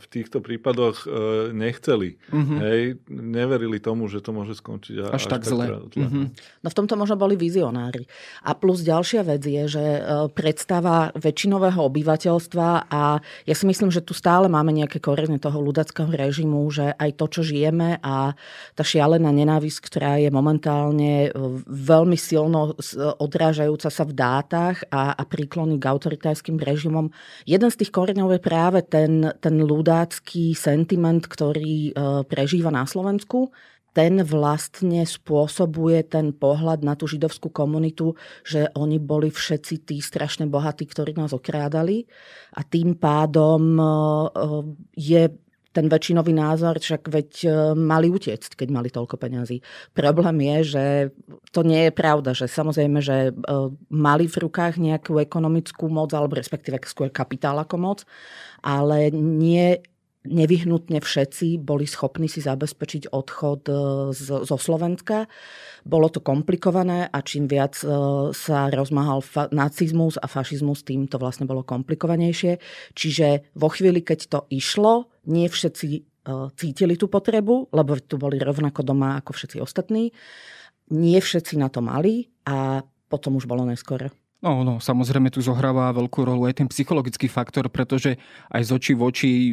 v 0.00 0.04
týchto 0.08 0.40
prípadoch 0.40 1.04
e, 1.04 1.08
nechceli. 1.52 2.16
Uh-huh. 2.32 2.58
Hej, 2.60 2.80
neverili 3.08 3.78
tomu, 3.78 4.08
že 4.08 4.24
to 4.24 4.32
môže 4.32 4.56
skončiť 4.58 5.12
až, 5.12 5.12
až 5.12 5.24
tak, 5.28 5.44
tak 5.44 5.52
zle. 5.52 5.64
zle. 5.68 5.78
Uh-huh. 6.00 6.24
No 6.64 6.68
v 6.72 6.76
tomto 6.76 6.94
možno 6.96 7.20
boli 7.20 7.36
vizionári. 7.36 8.08
A 8.42 8.56
plus 8.56 8.80
ďalšia 8.80 9.20
vec 9.26 9.44
je, 9.44 9.64
že 9.68 9.84
e, 9.84 10.00
predstava 10.32 11.12
väčšinového 11.12 11.80
obyvateľstva 11.84 12.88
a 12.88 13.20
ja 13.44 13.54
si 13.54 13.64
myslím, 13.68 13.92
že 13.92 14.00
tu 14.00 14.16
stále 14.16 14.48
máme 14.48 14.72
nejaké 14.72 15.04
korene 15.04 15.36
toho 15.36 15.60
ľudackého 15.60 16.08
režimu, 16.08 16.64
že 16.72 16.96
aj 16.96 17.10
to, 17.20 17.26
čo 17.28 17.40
žijeme 17.44 18.00
a 18.00 18.32
tá 18.72 18.82
šialená 18.82 19.28
nenávisť, 19.28 19.78
ktorá 19.84 20.16
je 20.16 20.32
momentálne 20.32 21.28
veľmi 21.66 22.18
silno 22.18 22.76
odrážajúca 23.18 23.88
sa 23.90 24.04
v 24.06 24.12
dátach 24.14 24.84
a, 24.92 25.16
a 25.16 25.22
príklony 25.26 25.80
k 25.80 25.88
autoritárskym 25.88 26.60
režimom. 26.60 27.10
Jeden 27.44 27.70
z 27.70 27.78
tých 27.82 27.94
koreňov 27.94 28.36
je 28.36 28.40
práve 28.42 28.80
ten, 28.86 29.30
ten 29.42 29.56
ľudácky 29.60 30.54
sentiment, 30.54 31.24
ktorý 31.24 31.90
e, 31.90 31.92
prežíva 32.26 32.70
na 32.70 32.86
Slovensku 32.86 33.50
ten 33.92 34.24
vlastne 34.24 35.04
spôsobuje 35.04 36.08
ten 36.08 36.32
pohľad 36.32 36.80
na 36.80 36.96
tú 36.96 37.04
židovskú 37.04 37.52
komunitu, 37.52 38.16
že 38.40 38.72
oni 38.72 38.96
boli 38.96 39.28
všetci 39.28 39.84
tí 39.84 40.00
strašne 40.00 40.48
bohatí, 40.48 40.88
ktorí 40.88 41.12
nás 41.12 41.36
okrádali 41.36 42.08
a 42.56 42.64
tým 42.64 42.96
pádom 42.96 43.76
e, 43.76 43.84
je 44.96 45.22
ten 45.72 45.88
väčšinový 45.88 46.36
názor, 46.36 46.76
však 46.76 47.08
veď 47.08 47.30
e, 47.42 47.48
mali 47.74 48.12
utiecť, 48.12 48.60
keď 48.60 48.68
mali 48.68 48.92
toľko 48.92 49.16
peňazí. 49.16 49.64
Problém 49.96 50.36
je, 50.44 50.58
že 50.76 50.84
to 51.50 51.64
nie 51.64 51.88
je 51.88 51.92
pravda, 51.92 52.36
že 52.36 52.46
samozrejme, 52.46 53.00
že 53.00 53.16
e, 53.28 53.32
mali 53.88 54.28
v 54.28 54.36
rukách 54.36 54.76
nejakú 54.76 55.16
ekonomickú 55.18 55.88
moc, 55.88 56.12
alebo 56.12 56.36
respektíve 56.36 56.76
skôr 56.84 57.08
kapitál 57.08 57.56
ako 57.56 57.76
moc, 57.80 57.98
ale 58.60 59.08
nie 59.10 59.80
nevyhnutne 60.22 61.02
všetci 61.02 61.58
boli 61.58 61.86
schopní 61.86 62.30
si 62.30 62.38
zabezpečiť 62.38 63.10
odchod 63.10 63.62
e, 63.66 63.74
zo 64.22 64.56
Slovenska. 64.56 65.26
Bolo 65.82 66.06
to 66.06 66.22
komplikované 66.22 67.10
a 67.10 67.18
čím 67.26 67.50
viac 67.50 67.82
e, 67.82 67.86
sa 68.30 68.70
rozmáhal 68.70 69.18
fa- 69.18 69.50
nacizmus 69.50 70.14
a 70.22 70.30
fašizmus, 70.30 70.86
tým 70.86 71.10
to 71.10 71.18
vlastne 71.18 71.50
bolo 71.50 71.66
komplikovanejšie. 71.66 72.62
Čiže 72.94 73.50
vo 73.58 73.68
chvíli, 73.70 74.06
keď 74.06 74.20
to 74.30 74.38
išlo, 74.54 75.10
nie 75.26 75.50
všetci 75.50 75.88
e, 75.90 76.00
cítili 76.54 76.94
tú 76.94 77.10
potrebu, 77.10 77.74
lebo 77.74 77.98
tu 77.98 78.14
boli 78.14 78.38
rovnako 78.38 78.86
doma 78.86 79.18
ako 79.18 79.34
všetci 79.34 79.58
ostatní. 79.58 80.14
Nie 80.94 81.18
všetci 81.18 81.58
na 81.58 81.66
to 81.66 81.82
mali 81.82 82.30
a 82.46 82.86
potom 83.10 83.42
už 83.42 83.50
bolo 83.50 83.66
neskôr. 83.66 84.06
No, 84.42 84.66
no, 84.66 84.82
samozrejme 84.82 85.30
tu 85.30 85.38
zohráva 85.38 85.94
veľkú 85.94 86.26
rolu 86.26 86.50
aj 86.50 86.58
ten 86.58 86.66
psychologický 86.66 87.30
faktor, 87.30 87.70
pretože 87.70 88.18
aj 88.50 88.62
z 88.66 88.70
očí 88.74 88.92
v 88.98 89.02
oči 89.06 89.30
e, 89.30 89.52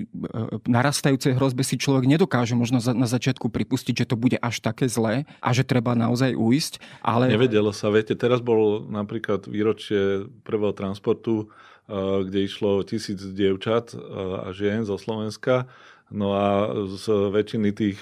narastajúcej 0.65 1.38
hrozbe 1.38 1.62
si 1.62 1.77
človek 1.77 2.10
nedokáže 2.10 2.58
možno 2.58 2.81
na 2.98 3.05
začiatku 3.05 3.53
pripustiť, 3.53 4.01
že 4.01 4.10
to 4.10 4.17
bude 4.17 4.41
až 4.41 4.65
také 4.65 4.89
zlé 4.89 5.29
a 5.46 5.53
že 5.53 5.62
treba 5.62 5.93
naozaj 5.93 6.34
uísť. 6.34 6.81
Ale... 7.05 7.29
Nevedelo 7.29 7.69
sa, 7.69 7.93
viete, 7.93 8.17
teraz 8.17 8.41
bol 8.41 8.89
napríklad 8.89 9.46
výročie 9.46 10.25
prvého 10.41 10.74
transportu, 10.74 11.46
e, 11.86 12.25
kde 12.25 12.50
išlo 12.50 12.81
tisíc 12.81 13.22
dievčat 13.22 13.93
e, 13.93 13.98
a 14.41 14.50
žien 14.58 14.89
zo 14.89 14.98
Slovenska 14.98 15.69
No 16.09 16.33
a 16.33 16.73
z 16.89 17.05
väčšiny 17.29 17.69
tých 17.69 18.01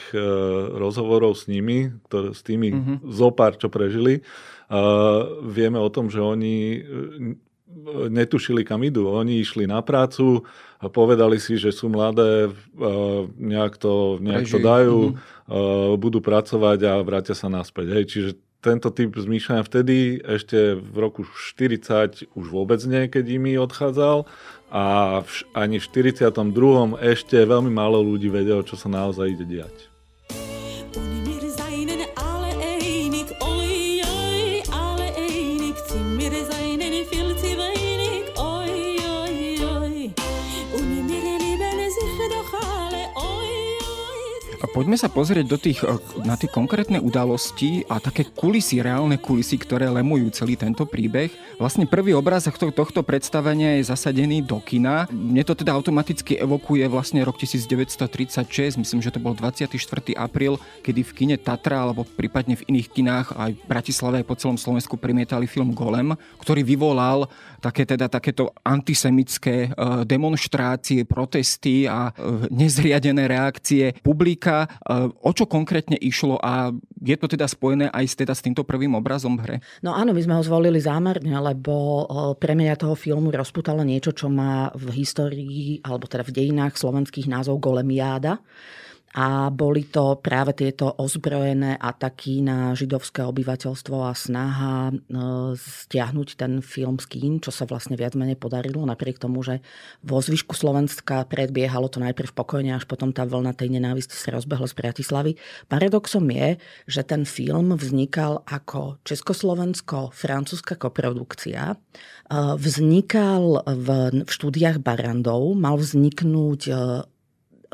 rozhovorov 0.80 1.36
s 1.36 1.52
nimi, 1.52 1.92
ktoré, 2.08 2.32
s 2.32 2.40
tými 2.40 2.72
mm-hmm. 2.72 2.98
zopár, 3.12 3.60
čo 3.60 3.68
prežili, 3.68 4.24
vieme 5.44 5.80
o 5.80 5.92
tom, 5.92 6.08
že 6.08 6.24
oni 6.24 6.58
e, 6.76 6.80
netušili, 8.08 8.64
kam 8.64 8.84
idú. 8.84 9.12
Oni 9.12 9.44
išli 9.44 9.68
na 9.68 9.84
prácu 9.84 10.48
a 10.80 10.88
povedali 10.88 11.40
si, 11.40 11.60
že 11.60 11.76
sú 11.76 11.92
mladé, 11.92 12.52
nejak 13.40 13.76
to, 13.80 14.20
nejak 14.24 14.48
to 14.48 14.60
dajú, 14.60 15.00
mm-hmm. 15.12 16.00
budú 16.00 16.20
pracovať 16.24 16.80
a 16.88 16.94
vrátia 17.04 17.36
sa 17.36 17.52
naspäť. 17.52 17.88
Hej, 17.92 18.06
čiže 18.08 18.32
tento 18.62 18.90
typ 18.90 19.14
zmýšľania 19.14 19.64
vtedy, 19.64 19.98
ešte 20.22 20.76
v 20.76 20.96
roku 20.98 21.22
40 21.24 22.34
už 22.34 22.46
vôbec 22.50 22.82
nie, 22.90 23.06
keď 23.06 23.26
imi 23.30 23.54
odchádzal 23.62 24.26
a 24.74 24.84
v, 25.22 25.30
ani 25.54 25.78
v 25.78 25.86
42. 25.86 26.98
ešte 27.00 27.38
veľmi 27.38 27.70
málo 27.70 28.02
ľudí 28.02 28.28
vedelo, 28.28 28.66
čo 28.66 28.76
sa 28.76 28.90
naozaj 28.90 29.38
ide 29.38 29.46
diať. 29.46 29.97
Poďme 44.78 44.94
sa 44.94 45.10
pozrieť 45.10 45.46
do 45.50 45.58
tých, 45.58 45.82
eh, 45.82 45.90
na 46.22 46.38
tie 46.38 46.46
konkrétne 46.46 47.02
udalosti 47.02 47.82
a 47.90 47.98
také 47.98 48.30
kulisy, 48.30 48.78
reálne 48.78 49.18
kulisy, 49.18 49.58
ktoré 49.58 49.90
lemujú 49.90 50.30
celý 50.30 50.54
tento 50.54 50.86
príbeh. 50.86 51.34
Vlastne 51.58 51.90
prvý 51.90 52.14
obrázok 52.14 52.70
tohto 52.70 53.02
predstavenia 53.02 53.82
je 53.82 53.90
zasadený 53.90 54.46
do 54.46 54.62
kina. 54.62 55.10
Mne 55.10 55.42
to 55.50 55.58
teda 55.58 55.74
automaticky 55.74 56.38
evokuje 56.38 56.86
vlastne 56.94 57.26
rok 57.26 57.42
1936, 57.42 58.78
myslím, 58.78 59.02
že 59.02 59.10
to 59.10 59.18
bol 59.18 59.34
24. 59.34 60.14
apríl, 60.14 60.62
kedy 60.86 61.02
v 61.02 61.12
kine 61.18 61.36
Tatra 61.42 61.82
alebo 61.90 62.06
prípadne 62.06 62.54
v 62.54 62.70
iných 62.70 62.94
kinách 62.94 63.28
aj 63.34 63.58
v 63.58 63.64
Bratislave 63.66 64.22
aj 64.22 64.30
po 64.30 64.38
celom 64.38 64.62
Slovensku 64.62 64.94
primietali 64.94 65.50
film 65.50 65.74
Golem, 65.74 66.14
ktorý 66.38 66.62
vyvolal 66.62 67.26
také 67.66 67.90
teda 67.90 68.06
takéto 68.14 68.54
antisemické 68.62 69.74
eh, 69.74 70.06
demonstrácie, 70.06 71.02
protesty 71.10 71.90
a 71.90 72.14
eh, 72.14 72.46
nezriadené 72.54 73.26
reakcie 73.26 73.98
publika. 74.06 74.67
O 75.24 75.32
čo 75.34 75.46
konkrétne 75.50 75.98
išlo 76.00 76.38
a 76.40 76.72
je 77.00 77.16
to 77.18 77.28
teda 77.28 77.48
spojené 77.48 77.88
aj 77.92 78.06
s, 78.08 78.16
teda 78.18 78.34
s 78.34 78.44
týmto 78.44 78.64
prvým 78.68 78.96
obrazom 78.98 79.36
v 79.38 79.42
hre? 79.44 79.58
No 79.82 79.94
áno, 79.96 80.12
my 80.14 80.22
sme 80.22 80.38
ho 80.38 80.44
zvolili 80.44 80.80
zámerne, 80.82 81.34
lebo 81.38 82.06
premiéra 82.38 82.80
toho 82.80 82.96
filmu 82.96 83.34
rozputala 83.34 83.82
niečo, 83.82 84.14
čo 84.14 84.28
má 84.32 84.70
v 84.76 85.04
histórii, 85.04 85.82
alebo 85.84 86.06
teda 86.08 86.24
v 86.28 86.36
dejinách 86.36 86.80
slovenských 86.80 87.30
názov 87.30 87.60
Golemiáda 87.62 88.40
a 89.18 89.50
boli 89.50 89.90
to 89.90 90.22
práve 90.22 90.54
tieto 90.54 90.94
ozbrojené 90.94 91.74
ataky 91.74 92.46
na 92.46 92.78
židovské 92.78 93.26
obyvateľstvo 93.26 94.06
a 94.06 94.14
snaha 94.14 94.94
e, 94.94 94.96
stiahnuť 95.58 96.38
ten 96.38 96.62
film 96.62 97.02
z 97.02 97.18
kín, 97.18 97.34
čo 97.42 97.50
sa 97.50 97.66
vlastne 97.66 97.98
viac 97.98 98.14
menej 98.14 98.38
podarilo, 98.38 98.86
napriek 98.86 99.18
tomu, 99.18 99.42
že 99.42 99.66
vo 100.06 100.22
zvyšku 100.22 100.54
Slovenska 100.54 101.26
predbiehalo 101.26 101.90
to 101.90 101.98
najprv 101.98 102.30
pokojne, 102.30 102.78
až 102.78 102.86
potom 102.86 103.10
tá 103.10 103.26
vlna 103.26 103.58
tej 103.58 103.74
nenávisti 103.74 104.14
sa 104.14 104.38
rozbehla 104.38 104.70
z 104.70 104.78
Bratislavy. 104.78 105.32
Paradoxom 105.66 106.30
je, 106.30 106.62
že 106.86 107.02
ten 107.02 107.26
film 107.26 107.74
vznikal 107.74 108.46
ako 108.46 109.02
československo-francúzska 109.02 110.78
koprodukcia. 110.78 111.74
E, 111.74 111.76
vznikal 112.54 113.66
v, 113.66 113.88
štúdiách 114.30 114.78
Barandov, 114.78 115.58
mal 115.58 115.74
vzniknúť 115.82 116.62
e, 116.70 116.74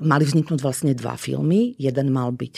mali 0.01 0.25
vzniknúť 0.25 0.59
vlastne 0.63 0.97
dva 0.97 1.13
filmy. 1.19 1.77
Jeden 1.77 2.09
mal 2.09 2.33
byť 2.33 2.53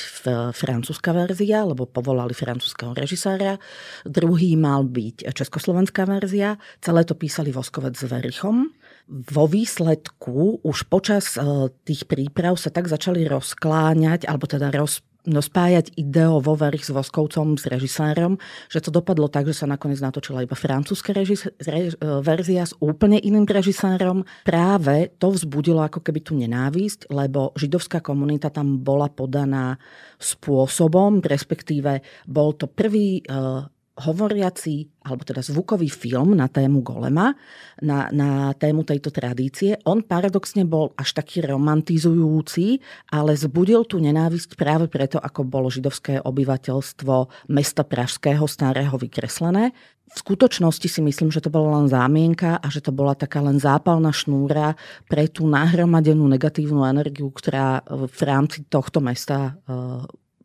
francúzska 0.55 1.11
verzia, 1.11 1.67
lebo 1.67 1.83
povolali 1.83 2.31
francúzského 2.31 2.95
režisára. 2.95 3.59
Druhý 4.07 4.55
mal 4.55 4.87
byť 4.87 5.35
československá 5.35 6.07
verzia. 6.07 6.55
Celé 6.79 7.03
to 7.03 7.17
písali 7.17 7.51
Voskovec 7.51 7.99
s 7.99 8.07
Verichom. 8.07 8.71
Vo 9.09 9.45
výsledku 9.45 10.63
už 10.65 10.87
počas 10.89 11.35
e, 11.37 11.69
tých 11.85 12.09
príprav 12.09 12.57
sa 12.57 12.73
tak 12.73 12.89
začali 12.89 13.27
rozkláňať, 13.29 14.25
alebo 14.25 14.49
teda 14.49 14.73
roz, 14.73 15.05
no, 15.27 15.41
spájať 15.41 15.93
ideo 15.97 16.39
vo 16.39 16.55
s 16.57 16.89
Voskovcom, 16.89 17.57
s 17.57 17.65
režisérom, 17.67 18.37
že 18.69 18.81
to 18.81 18.89
dopadlo 18.89 19.27
tak, 19.27 19.49
že 19.49 19.57
sa 19.57 19.69
nakoniec 19.69 20.01
natočila 20.01 20.45
iba 20.45 20.55
francúzska 20.55 21.11
režis- 21.13 21.49
re- 21.61 21.93
verzia 22.21 22.65
s 22.65 22.73
úplne 22.79 23.19
iným 23.19 23.45
režisérom. 23.45 24.23
Práve 24.45 25.13
to 25.17 25.33
vzbudilo 25.33 25.83
ako 25.85 26.01
keby 26.01 26.19
tú 26.21 26.33
nenávisť, 26.37 27.11
lebo 27.11 27.51
židovská 27.57 28.01
komunita 28.01 28.49
tam 28.49 28.81
bola 28.81 29.09
podaná 29.11 29.77
spôsobom, 30.17 31.21
respektíve 31.21 32.01
bol 32.25 32.55
to 32.55 32.65
prvý 32.69 33.21
uh, 33.25 33.65
hovoriaci, 33.95 35.07
alebo 35.07 35.23
teda 35.23 35.39
zvukový 35.39 35.87
film 35.87 36.35
na 36.35 36.51
tému 36.51 36.83
Golema, 36.83 37.31
na, 37.79 38.11
na 38.11 38.51
tému 38.51 38.83
tejto 38.83 39.07
tradície. 39.07 39.79
On 39.87 40.03
paradoxne 40.03 40.67
bol 40.67 40.91
až 40.99 41.15
taký 41.15 41.39
romantizujúci, 41.47 42.83
ale 43.15 43.39
zbudil 43.39 43.87
tú 43.87 44.03
nenávisť 44.03 44.59
práve 44.59 44.91
preto, 44.91 45.15
ako 45.15 45.47
bolo 45.47 45.71
židovské 45.71 46.19
obyvateľstvo 46.19 47.47
mesta 47.55 47.87
Pražského 47.87 48.43
starého 48.51 48.99
vykreslené. 48.99 49.71
V 50.05 50.17
skutočnosti 50.21 50.85
si 50.85 51.01
myslím, 51.01 51.33
že 51.33 51.41
to 51.41 51.49
bola 51.49 51.81
len 51.81 51.87
zámienka 51.89 52.61
a 52.61 52.67
že 52.69 52.83
to 52.83 52.93
bola 52.93 53.17
taká 53.17 53.41
len 53.41 53.57
zápalná 53.57 54.13
šnúra 54.13 54.77
pre 55.09 55.25
tú 55.31 55.49
nahromadenú 55.49 56.29
negatívnu 56.29 56.85
energiu, 56.85 57.31
ktorá 57.31 57.81
v 57.89 58.21
rámci 58.21 58.67
tohto 58.69 59.01
mesta 59.01 59.57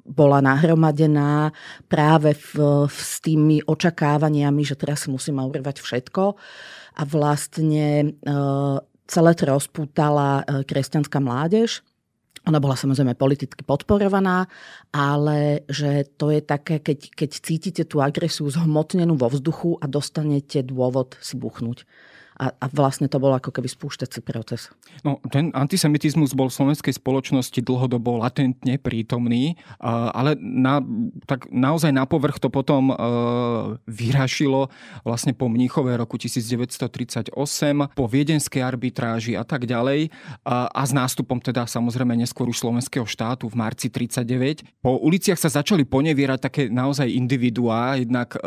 bola 0.04 0.40
nahromadená 0.40 1.52
práve 1.86 2.34
v, 2.34 2.86
v, 2.88 2.96
s 2.96 3.20
tými 3.22 3.62
očakávaniami, 3.64 4.62
že 4.64 4.76
teraz 4.76 5.06
si 5.06 5.08
musíme 5.12 5.40
urvať 5.44 5.80
všetko. 5.80 6.36
A 6.98 7.02
vlastne 7.06 7.86
e, 8.02 8.32
celé 9.06 9.30
to 9.34 9.44
rozpútala 9.46 10.42
e, 10.42 10.66
kresťanská 10.66 11.18
mládež. 11.22 11.82
Ona 12.48 12.56
bola 12.56 12.72
samozrejme 12.72 13.20
politicky 13.20 13.60
podporovaná, 13.60 14.48
ale 14.96 15.68
že 15.68 16.08
to 16.16 16.32
je 16.32 16.40
také, 16.40 16.80
keď, 16.80 17.12
keď 17.12 17.30
cítite 17.36 17.82
tú 17.84 18.00
agresiu 18.00 18.48
zhmotnenú 18.48 19.12
vo 19.12 19.28
vzduchu 19.28 19.76
a 19.76 19.84
dostanete 19.84 20.64
dôvod 20.64 21.20
si 21.20 21.36
buchnúť 21.36 21.84
a, 22.40 22.56
a 22.56 22.66
vlastne 22.72 23.04
to 23.04 23.20
bol 23.20 23.36
ako 23.36 23.52
keby 23.52 23.68
spúšťací 23.68 24.24
proces. 24.24 24.72
No, 25.04 25.20
ten 25.28 25.52
antisemitizmus 25.52 26.32
bol 26.32 26.48
v 26.48 26.56
slovenskej 26.56 26.96
spoločnosti 26.96 27.60
dlhodobo 27.60 28.16
latentne 28.16 28.80
prítomný, 28.80 29.60
ale 29.84 30.40
na, 30.40 30.80
tak 31.28 31.52
naozaj 31.52 31.92
na 31.92 32.08
povrch 32.08 32.40
to 32.40 32.48
potom 32.48 32.96
vyrašilo 33.84 34.72
vlastne 35.04 35.36
po 35.36 35.52
Mníchove 35.52 35.92
roku 36.00 36.16
1938, 36.16 37.36
po 37.92 38.04
viedenskej 38.08 38.62
arbitráži 38.64 39.36
a 39.36 39.44
tak 39.44 39.68
ďalej 39.68 40.08
a, 40.48 40.80
s 40.80 40.96
nástupom 40.96 41.36
teda 41.44 41.68
samozrejme 41.68 42.16
neskôr 42.16 42.48
už 42.48 42.64
slovenského 42.64 43.04
štátu 43.04 43.52
v 43.52 43.54
marci 43.60 43.92
39. 43.92 44.64
Po 44.80 44.96
uliciach 44.96 45.36
sa 45.36 45.52
začali 45.52 45.84
ponevierať 45.84 46.38
také 46.40 46.62
naozaj 46.72 47.06
individuá, 47.06 48.00
jednak 48.00 48.32
e, 48.34 48.38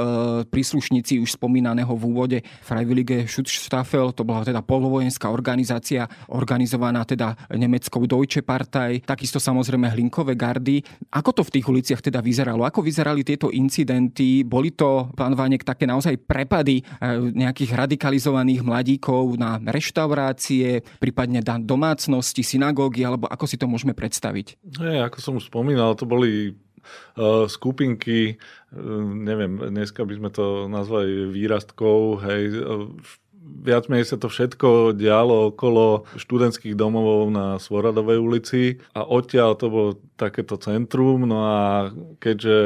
príslušníci 0.50 1.21
už 1.21 1.38
spomínaného 1.38 1.93
v 1.93 2.03
úvode 2.03 2.38
Freiwillige 2.65 3.29
Schutzstaff 3.29 3.82
Staffel, 3.83 4.15
to 4.15 4.23
bola 4.23 4.47
teda 4.47 4.63
polovojenská 4.63 5.27
organizácia, 5.27 6.07
organizovaná 6.31 7.03
teda 7.03 7.35
nemeckou 7.51 8.07
Deutsche 8.07 8.39
Partei, 8.39 9.03
takisto 9.03 9.43
samozrejme 9.43 9.91
Hlinkové 9.91 10.39
gardy. 10.39 10.79
Ako 11.11 11.35
to 11.35 11.43
v 11.43 11.59
tých 11.59 11.67
uliciach 11.67 11.99
teda 11.99 12.23
vyzeralo? 12.23 12.63
Ako 12.63 12.79
vyzerali 12.79 13.27
tieto 13.27 13.51
incidenty? 13.51 14.47
Boli 14.47 14.71
to, 14.71 15.11
pán 15.19 15.35
Vánek, 15.35 15.67
také 15.67 15.83
naozaj 15.83 16.15
prepady 16.15 16.79
eh, 16.79 17.19
nejakých 17.35 17.75
radikalizovaných 17.75 18.63
mladíkov 18.63 19.35
na 19.35 19.59
reštaurácie, 19.59 20.79
prípadne 21.03 21.43
na 21.43 21.59
domácnosti, 21.59 22.39
synagógy, 22.39 23.03
alebo 23.03 23.27
ako 23.27 23.51
si 23.51 23.59
to 23.59 23.67
môžeme 23.67 23.91
predstaviť? 23.91 24.63
Nie, 24.79 25.03
ako 25.03 25.17
som 25.19 25.35
už 25.35 25.51
spomínal, 25.51 25.99
to 25.99 26.07
boli 26.07 26.55
uh, 27.19 27.51
skupinky, 27.51 28.39
uh, 28.71 29.03
neviem, 29.11 29.59
dneska 29.59 30.07
by 30.07 30.13
sme 30.15 30.29
to 30.31 30.71
nazvali 30.71 31.27
výrastkou, 31.35 32.23
hej, 32.23 32.43
viac 33.43 33.88
menej 33.88 34.07
sa 34.07 34.17
to 34.19 34.27
všetko 34.31 34.95
dialo 34.95 35.55
okolo 35.55 36.07
študentských 36.19 36.75
domov 36.75 37.31
na 37.31 37.59
Svoradovej 37.59 38.19
ulici 38.19 38.83
a 38.95 39.03
odtiaľ 39.03 39.55
to 39.55 39.67
bolo 39.71 39.89
takéto 40.15 40.59
centrum, 40.59 41.23
no 41.27 41.39
a 41.47 41.62
keďže 42.19 42.57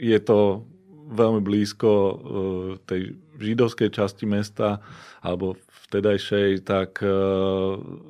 je 0.00 0.18
to 0.24 0.64
veľmi 1.04 1.40
blízko 1.44 1.90
e, 1.90 2.14
tej 2.88 3.02
židovskej 3.38 3.90
časti 3.92 4.24
mesta 4.24 4.80
alebo 5.20 5.60
vtedajšej, 5.94 6.64
tak 6.66 6.98
e, 7.04 7.08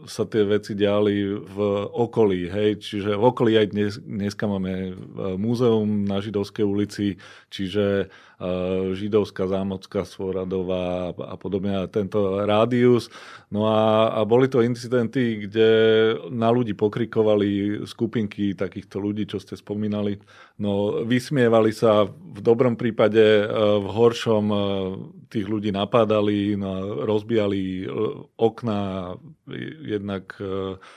sa 0.09 0.25
tie 0.25 0.43
veci 0.47 0.73
diali 0.79 1.29
v 1.29 1.59
okolí. 1.91 2.49
Hej? 2.49 2.81
Čiže 2.81 3.19
v 3.19 3.25
okolí 3.29 3.53
aj 3.61 3.67
dnes, 3.75 3.93
dneska 4.01 4.49
máme 4.49 4.73
e, 4.73 4.93
múzeum 5.37 6.07
na 6.07 6.23
Židovskej 6.23 6.65
ulici, 6.65 7.21
čiže 7.53 8.09
židovská 8.93 9.47
zámocká 9.47 10.03
Svoradová 10.03 11.15
a 11.15 11.35
podobne, 11.39 11.87
tento 11.89 12.43
rádius. 12.43 13.09
No 13.55 13.71
a, 13.71 14.11
a 14.11 14.21
boli 14.27 14.51
to 14.51 14.65
incidenty, 14.65 15.47
kde 15.47 15.69
na 16.35 16.51
ľudí 16.51 16.75
pokrikovali 16.75 17.83
skupinky 17.87 18.59
takýchto 18.59 18.99
ľudí, 18.99 19.31
čo 19.31 19.39
ste 19.39 19.55
spomínali. 19.55 20.19
No, 20.55 21.03
vysmievali 21.03 21.75
sa 21.75 22.07
v 22.07 22.39
dobrom 22.39 22.79
prípade, 22.79 23.23
e, 23.23 23.45
v 23.83 23.89
horšom 23.91 24.45
e, 24.51 24.59
tých 25.31 25.47
ľudí 25.51 25.75
napádali, 25.75 26.55
no, 26.55 27.03
rozbijali 27.03 27.63
e, 27.83 27.87
okna 28.39 29.15
jednak 29.85 30.35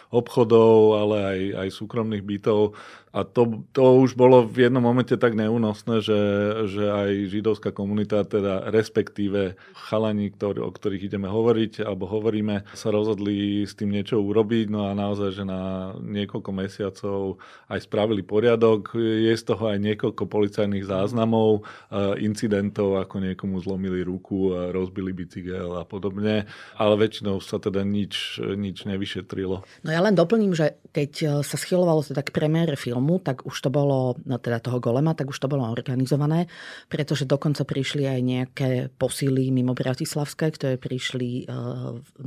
obchodov, 0.08 1.04
ale 1.04 1.18
aj, 1.20 1.42
aj 1.68 1.70
súkromných 1.74 2.24
bytov. 2.24 2.80
A 3.18 3.26
to, 3.26 3.66
to 3.74 3.82
už 4.06 4.14
bolo 4.14 4.46
v 4.46 4.70
jednom 4.70 4.86
momente 4.86 5.18
tak 5.18 5.34
neúnosné, 5.34 6.06
že, 6.06 6.22
že 6.70 6.86
aj 6.86 7.34
židovská 7.34 7.74
komunita, 7.74 8.22
teda 8.22 8.70
respektíve 8.70 9.58
chalani, 9.74 10.30
ktorý, 10.30 10.62
o 10.62 10.70
ktorých 10.70 11.10
ideme 11.10 11.26
hovoriť 11.26 11.82
alebo 11.82 12.06
hovoríme, 12.06 12.70
sa 12.78 12.94
rozhodli 12.94 13.66
s 13.66 13.74
tým 13.74 13.90
niečo 13.90 14.22
urobiť. 14.22 14.70
No 14.70 14.86
a 14.86 14.94
naozaj, 14.94 15.34
že 15.34 15.44
na 15.50 15.94
niekoľko 15.98 16.52
mesiacov 16.54 17.42
aj 17.74 17.90
spravili 17.90 18.22
poriadok. 18.22 18.94
Je 18.94 19.34
z 19.34 19.44
toho 19.50 19.74
aj 19.74 19.82
niekoľko 19.82 20.30
policajných 20.30 20.86
záznamov, 20.86 21.66
eh, 21.90 22.22
incidentov, 22.22 23.02
ako 23.02 23.34
niekomu 23.34 23.58
zlomili 23.66 24.06
ruku, 24.06 24.54
rozbili 24.70 25.10
bicykel 25.10 25.74
a 25.74 25.90
podobne. 25.90 26.46
Ale 26.78 26.94
väčšinou 27.02 27.42
sa 27.42 27.58
teda 27.58 27.82
nič, 27.82 28.38
nič 28.38 28.86
nevyšetrilo. 28.86 29.66
No 29.82 29.90
ja 29.90 30.06
len 30.06 30.14
doplním, 30.14 30.54
že 30.54 30.78
keď 30.94 31.12
eh, 31.24 31.30
sa 31.42 31.58
schylovalo 31.58 32.06
teda 32.06 32.22
k 32.22 32.30
premiére 32.30 32.78
filmu, 32.78 33.07
filmu, 33.08 33.24
tak 33.24 33.48
už 33.48 33.56
to 33.64 33.70
bolo, 33.72 34.20
no 34.28 34.38
teda 34.38 34.60
toho 34.60 34.84
golema, 34.84 35.16
tak 35.16 35.32
už 35.32 35.40
to 35.40 35.48
bolo 35.48 35.64
organizované, 35.64 36.52
pretože 36.92 37.24
dokonca 37.24 37.64
prišli 37.64 38.04
aj 38.04 38.20
nejaké 38.20 38.70
posily 39.00 39.48
mimo 39.52 39.72
Bratislavské, 39.72 40.52
ktoré 40.52 40.76
prišli 40.76 41.48
e, 41.48 41.56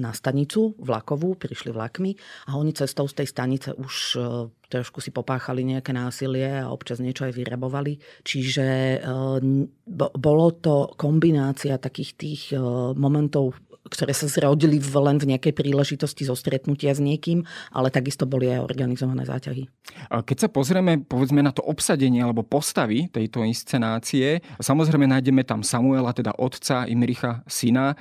na 0.00 0.10
stanicu 0.16 0.72
vlakovú, 0.80 1.36
prišli 1.36 1.70
vlakmi 1.70 2.16
a 2.48 2.56
oni 2.56 2.72
cestou 2.72 3.04
z 3.04 3.20
tej 3.20 3.28
stanice 3.28 3.68
už 3.76 3.94
e, 4.16 4.20
trošku 4.70 5.02
si 5.02 5.10
popáchali 5.12 5.66
nejaké 5.66 5.92
násilie 5.92 6.62
a 6.62 6.72
občas 6.72 7.02
niečo 7.02 7.28
aj 7.28 7.36
vyrabovali. 7.36 8.00
Čiže 8.24 8.66
e, 8.96 8.98
bolo 10.16 10.46
to 10.56 10.94
kombinácia 10.96 11.76
takých 11.76 12.10
tých 12.16 12.42
momentov 12.94 13.58
ktoré 13.90 14.14
sa 14.14 14.31
zrodili 14.31 14.79
len 14.81 15.18
v 15.18 15.35
nejakej 15.35 15.53
príležitosti 15.53 16.24
zo 16.24 16.38
stretnutia 16.38 16.94
s 16.94 17.03
niekým, 17.03 17.42
ale 17.74 17.90
takisto 17.90 18.24
boli 18.24 18.48
aj 18.48 18.62
organizované 18.62 19.26
záťahy. 19.26 19.66
Keď 20.11 20.37
sa 20.46 20.48
pozrieme 20.48 21.03
povedzme 21.03 21.42
na 21.42 21.50
to 21.50 21.66
obsadenie 21.66 22.22
alebo 22.22 22.46
postavy 22.46 23.11
tejto 23.11 23.42
inscenácie, 23.42 24.40
samozrejme 24.62 25.11
nájdeme 25.11 25.42
tam 25.42 25.66
Samuela, 25.66 26.14
teda 26.14 26.35
otca 26.38 26.87
Imricha, 26.87 27.42
syna. 27.50 27.98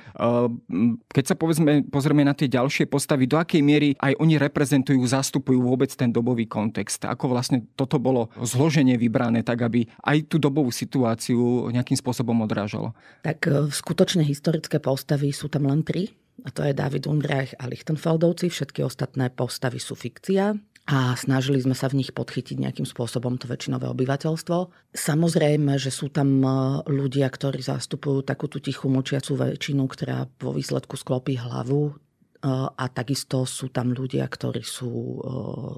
Keď 1.10 1.24
sa 1.26 1.34
povedzme, 1.34 1.84
pozrieme 1.90 2.22
na 2.22 2.32
tie 2.32 2.46
ďalšie 2.46 2.86
postavy, 2.86 3.26
do 3.26 3.36
akej 3.36 3.60
miery 3.60 3.98
aj 3.98 4.14
oni 4.22 4.38
reprezentujú, 4.38 5.02
zastupujú 5.02 5.58
vôbec 5.58 5.90
ten 5.92 6.14
dobový 6.14 6.46
kontext. 6.46 7.04
Ako 7.04 7.34
vlastne 7.34 7.66
toto 7.74 7.98
bolo 7.98 8.30
zloženie 8.38 8.94
vybrané, 8.94 9.42
tak 9.42 9.66
aby 9.66 9.90
aj 10.06 10.30
tú 10.30 10.38
dobovú 10.38 10.70
situáciu 10.70 11.68
nejakým 11.74 11.98
spôsobom 11.98 12.46
odrážalo? 12.46 12.94
Tak 13.26 13.38
e, 13.50 13.50
skutočne 13.72 14.22
historické 14.22 14.78
postavy 14.78 15.34
sú 15.34 15.50
tam 15.50 15.66
len 15.66 15.79
tri. 15.82 16.12
A 16.44 16.48
to 16.48 16.64
je 16.64 16.72
David 16.72 17.04
Undreich 17.04 17.52
a 17.60 17.68
Lichtenfeldovci. 17.68 18.48
Všetky 18.48 18.80
ostatné 18.80 19.28
postavy 19.28 19.76
sú 19.76 19.92
fikcia 19.92 20.56
a 20.90 21.14
snažili 21.14 21.60
sme 21.60 21.76
sa 21.76 21.86
v 21.86 22.02
nich 22.02 22.10
podchytiť 22.10 22.56
nejakým 22.58 22.88
spôsobom 22.88 23.36
to 23.36 23.46
väčšinové 23.46 23.86
obyvateľstvo. 23.92 24.58
Samozrejme, 24.96 25.76
že 25.76 25.92
sú 25.92 26.08
tam 26.08 26.42
e, 26.42 26.48
ľudia, 26.88 27.28
ktorí 27.30 27.60
zastupujú 27.62 28.24
takú 28.24 28.48
tú 28.48 28.58
tichú 28.58 28.90
močiacu 28.90 29.36
väčšinu, 29.36 29.86
ktorá 29.86 30.26
vo 30.40 30.50
výsledku 30.56 30.96
sklopí 30.96 31.38
hlavu 31.38 31.94
a 32.40 32.84
takisto 32.88 33.44
sú 33.44 33.68
tam 33.68 33.92
ľudia, 33.92 34.24
ktorí 34.24 34.64
sú 34.64 35.20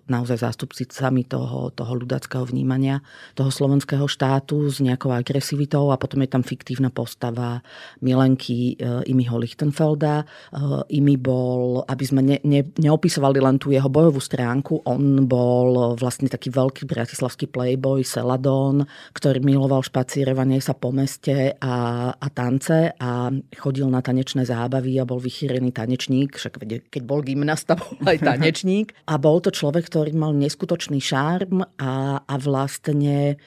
naozaj 0.07 0.47
zástupcami 0.47 1.27
toho, 1.27 1.75
toho 1.75 1.93
ľudackého 1.99 2.47
vnímania 2.47 3.03
toho 3.35 3.51
slovenského 3.51 4.07
štátu 4.07 4.71
s 4.71 4.79
nejakou 4.79 5.11
agresivitou 5.11 5.91
a 5.91 5.99
potom 5.99 6.23
je 6.23 6.31
tam 6.31 6.47
fiktívna 6.47 6.93
postava 6.93 7.65
Milenky 7.99 8.79
Imiho 9.09 9.37
Lichtenfelda. 9.39 10.23
Imi 10.93 11.17
bol, 11.19 11.83
aby 11.87 12.05
sme 12.07 12.21
ne, 12.23 12.39
ne, 12.47 12.63
neopisovali 12.79 13.43
len 13.43 13.57
tú 13.59 13.75
jeho 13.75 13.89
bojovú 13.89 14.21
stránku, 14.23 14.87
on 14.87 15.27
bol 15.27 15.99
vlastne 15.99 16.31
taký 16.31 16.53
veľký 16.53 16.87
bratislavský 16.87 17.51
playboy, 17.51 18.05
Seladón, 18.07 18.87
ktorý 19.17 19.43
miloval 19.43 19.83
špacírovanie 19.83 20.63
sa 20.63 20.77
po 20.77 20.95
meste 20.95 21.57
a, 21.59 21.77
a 22.15 22.27
tance 22.31 22.93
a 22.95 23.33
chodil 23.59 23.89
na 23.89 24.05
tanečné 24.05 24.45
zábavy 24.47 25.01
a 25.01 25.09
bol 25.09 25.19
vychýrený 25.19 25.73
tanečník, 25.73 26.37
však 26.53 26.93
keď 26.93 27.03
bol 27.03 27.25
gymnasta, 27.25 27.77
bol 27.81 27.97
aj 28.05 28.21
tanečník. 28.21 28.93
A 29.09 29.17
bol 29.17 29.41
to 29.41 29.49
človek, 29.49 29.89
ktorý 29.89 30.13
mal 30.13 30.37
neskutočný 30.37 31.01
šarm 31.01 31.65
a, 31.81 32.21
a 32.23 32.35
vlastne 32.37 33.41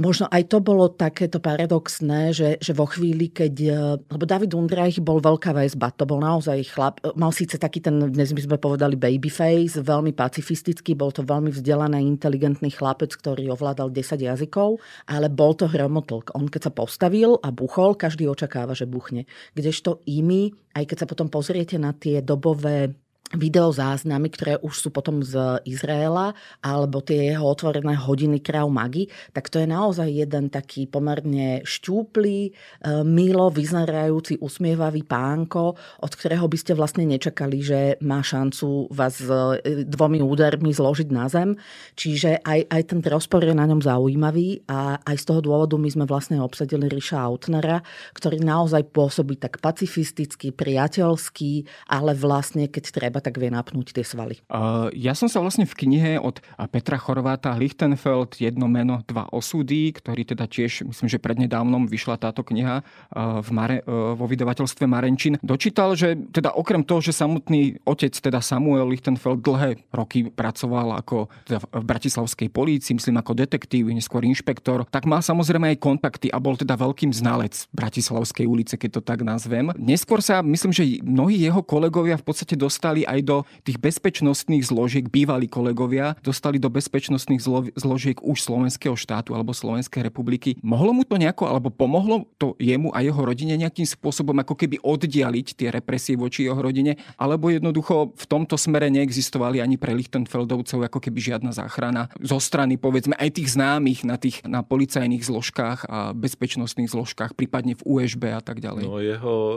Možno 0.00 0.32
aj 0.32 0.48
to 0.48 0.64
bolo 0.64 0.88
takéto 0.88 1.44
paradoxné, 1.44 2.32
že, 2.32 2.56
že 2.56 2.72
vo 2.72 2.88
chvíli, 2.88 3.28
keď... 3.28 3.54
E, 3.60 3.72
lebo 4.08 4.24
David 4.24 4.56
Undreich 4.56 4.96
bol 5.04 5.20
veľká 5.20 5.52
väzba, 5.52 5.92
to 5.92 6.08
bol 6.08 6.24
naozaj 6.24 6.56
chlap. 6.72 7.04
E, 7.04 7.12
mal 7.20 7.28
síce 7.36 7.60
taký 7.60 7.84
ten, 7.84 8.08
dnes 8.08 8.32
by 8.32 8.48
sme 8.48 8.56
povedali 8.56 8.96
babyface, 8.96 9.84
veľmi 9.84 10.16
pacifistický, 10.16 10.96
bol 10.96 11.12
to 11.12 11.20
veľmi 11.20 11.52
vzdelaný, 11.52 12.00
inteligentný 12.00 12.72
chlapec, 12.72 13.12
ktorý 13.12 13.52
ovládal 13.52 13.92
10 13.92 14.24
jazykov, 14.24 14.80
ale 15.04 15.28
bol 15.28 15.52
to 15.52 15.68
hromotlk. 15.68 16.32
On 16.32 16.48
keď 16.48 16.70
sa 16.70 16.72
postavil 16.72 17.36
a 17.44 17.52
buchol, 17.52 17.92
každý 17.92 18.24
očakáva, 18.24 18.72
že 18.72 18.88
buchne. 18.88 19.28
Kdežto 19.52 20.00
imi, 20.08 20.48
aj 20.72 20.88
keď 20.88 20.96
sa 21.04 21.06
potom 21.12 21.28
pozriete 21.28 21.76
na 21.76 21.92
tie 21.92 22.24
dobové 22.24 22.96
videozáznamy, 23.30 24.26
ktoré 24.34 24.54
už 24.58 24.74
sú 24.74 24.88
potom 24.90 25.22
z 25.22 25.62
Izraela, 25.62 26.34
alebo 26.58 26.98
tie 26.98 27.30
jeho 27.30 27.46
otvorené 27.46 27.94
hodiny 27.94 28.42
kráv 28.42 28.66
Magi, 28.74 29.06
tak 29.30 29.46
to 29.46 29.62
je 29.62 29.70
naozaj 29.70 30.10
jeden 30.10 30.50
taký 30.50 30.90
pomerne 30.90 31.62
šťúplý, 31.62 32.38
e, 32.42 32.52
milo 33.06 33.46
vyzerajúci, 33.54 34.42
usmievavý 34.42 35.06
pánko, 35.06 35.78
od 36.02 36.12
ktorého 36.12 36.50
by 36.50 36.58
ste 36.58 36.72
vlastne 36.74 37.06
nečakali, 37.06 37.62
že 37.62 37.80
má 38.02 38.18
šancu 38.18 38.90
vás 38.90 39.22
e, 39.22 39.86
dvomi 39.86 40.18
údermi 40.18 40.74
zložiť 40.74 41.08
na 41.14 41.30
zem. 41.30 41.54
Čiže 41.94 42.42
aj, 42.42 42.66
aj 42.66 42.82
ten 42.90 42.98
rozpor 42.98 43.46
je 43.46 43.54
na 43.54 43.66
ňom 43.70 43.78
zaujímavý 43.78 44.66
a 44.66 44.98
aj 45.06 45.16
z 45.22 45.24
toho 45.30 45.40
dôvodu 45.42 45.78
my 45.78 45.86
sme 45.86 46.04
vlastne 46.10 46.42
obsadili 46.42 46.90
Ríša 46.90 47.22
Autnera, 47.22 47.86
ktorý 48.10 48.42
naozaj 48.42 48.90
pôsobí 48.90 49.38
tak 49.38 49.62
pacifisticky, 49.62 50.50
priateľský, 50.50 51.86
ale 51.86 52.18
vlastne 52.18 52.66
keď 52.66 52.84
treba 52.90 53.09
tak 53.18 53.34
vie 53.42 53.50
napnúť 53.50 53.98
tie 53.98 54.06
svaly. 54.06 54.38
Ja 54.94 55.18
som 55.18 55.26
sa 55.26 55.42
vlastne 55.42 55.66
v 55.66 55.74
knihe 55.74 56.22
od 56.22 56.38
Petra 56.70 56.94
Chorváta 56.94 57.58
Lichtenfeld 57.58 58.38
Jedno 58.38 58.70
meno, 58.70 59.02
dva 59.10 59.26
osudy, 59.34 59.90
ktorý 59.90 60.22
teda 60.22 60.46
tiež, 60.46 60.86
myslím, 60.86 61.08
že 61.10 61.18
prednedávnom 61.18 61.90
vyšla 61.90 62.20
táto 62.20 62.44
kniha 62.44 62.84
uh, 62.84 63.40
v 63.40 63.48
Mare, 63.50 63.78
uh, 63.82 64.12
vo 64.12 64.28
vydavateľstve 64.28 64.84
Marenčin, 64.84 65.40
dočítal, 65.40 65.96
že 65.96 66.14
teda 66.30 66.52
okrem 66.52 66.84
toho, 66.84 67.00
že 67.00 67.16
samotný 67.16 67.80
otec, 67.88 68.12
teda 68.12 68.44
Samuel 68.44 68.92
Lichtenfeld, 68.92 69.40
dlhé 69.40 69.80
roky 69.90 70.28
pracoval 70.28 71.00
ako 71.00 71.32
teda 71.48 71.64
v 71.64 71.84
bratislavskej 71.88 72.48
polícii, 72.52 72.92
myslím 73.00 73.18
ako 73.24 73.32
detektív, 73.32 73.88
neskôr 73.88 74.20
inšpektor, 74.28 74.84
tak 74.92 75.08
má 75.08 75.24
samozrejme 75.24 75.72
aj 75.72 75.78
kontakty 75.80 76.28
a 76.28 76.36
bol 76.36 76.60
teda 76.60 76.76
veľkým 76.76 77.14
znalec 77.16 77.70
Bratislavskej 77.72 78.44
ulice, 78.44 78.74
keď 78.76 79.00
to 79.00 79.02
tak 79.02 79.24
nazvem. 79.24 79.72
Neskôr 79.80 80.20
sa, 80.20 80.44
myslím, 80.44 80.72
že 80.74 81.00
mnohí 81.00 81.40
jeho 81.40 81.64
kolegovia 81.64 82.20
v 82.20 82.26
podstate 82.26 82.58
dostali 82.58 82.99
aj 83.04 83.20
do 83.24 83.36
tých 83.64 83.78
bezpečnostných 83.78 84.64
zložiek, 84.66 85.06
bývalí 85.06 85.46
kolegovia, 85.46 86.16
dostali 86.20 86.56
do 86.56 86.72
bezpečnostných 86.72 87.42
zložiek 87.76 88.18
už 88.20 88.38
slovenského 88.40 88.96
štátu 88.96 89.32
alebo 89.36 89.56
Slovenskej 89.56 90.06
republiky. 90.06 90.56
Mohlo 90.64 90.96
mu 90.96 91.02
to 91.04 91.20
nejako, 91.20 91.48
alebo 91.48 91.68
pomohlo 91.68 92.28
to 92.36 92.56
jemu 92.60 92.92
a 92.92 93.04
jeho 93.04 93.20
rodine 93.20 93.56
nejakým 93.56 93.86
spôsobom 93.86 94.36
ako 94.40 94.54
keby 94.56 94.80
oddialiť 94.80 95.46
tie 95.56 95.68
represie 95.70 96.16
voči 96.16 96.46
jeho 96.48 96.58
rodine, 96.58 96.96
alebo 97.16 97.52
jednoducho 97.52 98.16
v 98.16 98.24
tomto 98.26 98.56
smere 98.56 98.88
neexistovali 98.92 99.60
ani 99.60 99.76
pre 99.76 99.92
Lichtenfeldovcov 99.96 100.88
ako 100.88 100.98
keby 100.98 101.18
žiadna 101.20 101.52
záchrana 101.52 102.08
zo 102.20 102.38
strany 102.40 102.80
povedzme 102.80 103.14
aj 103.16 103.36
tých 103.36 103.54
známych 103.54 104.02
na 104.06 104.16
tých 104.16 104.42
na 104.46 104.64
policajných 104.64 105.22
zložkách 105.22 105.86
a 105.86 105.98
bezpečnostných 106.16 106.90
zložkách, 106.90 107.36
prípadne 107.36 107.76
v 107.76 107.82
USB 107.84 108.32
a 108.32 108.42
tak 108.42 108.60
ďalej. 108.60 108.84
No 108.86 108.98
jeho 109.00 109.36
uh, 109.36 109.56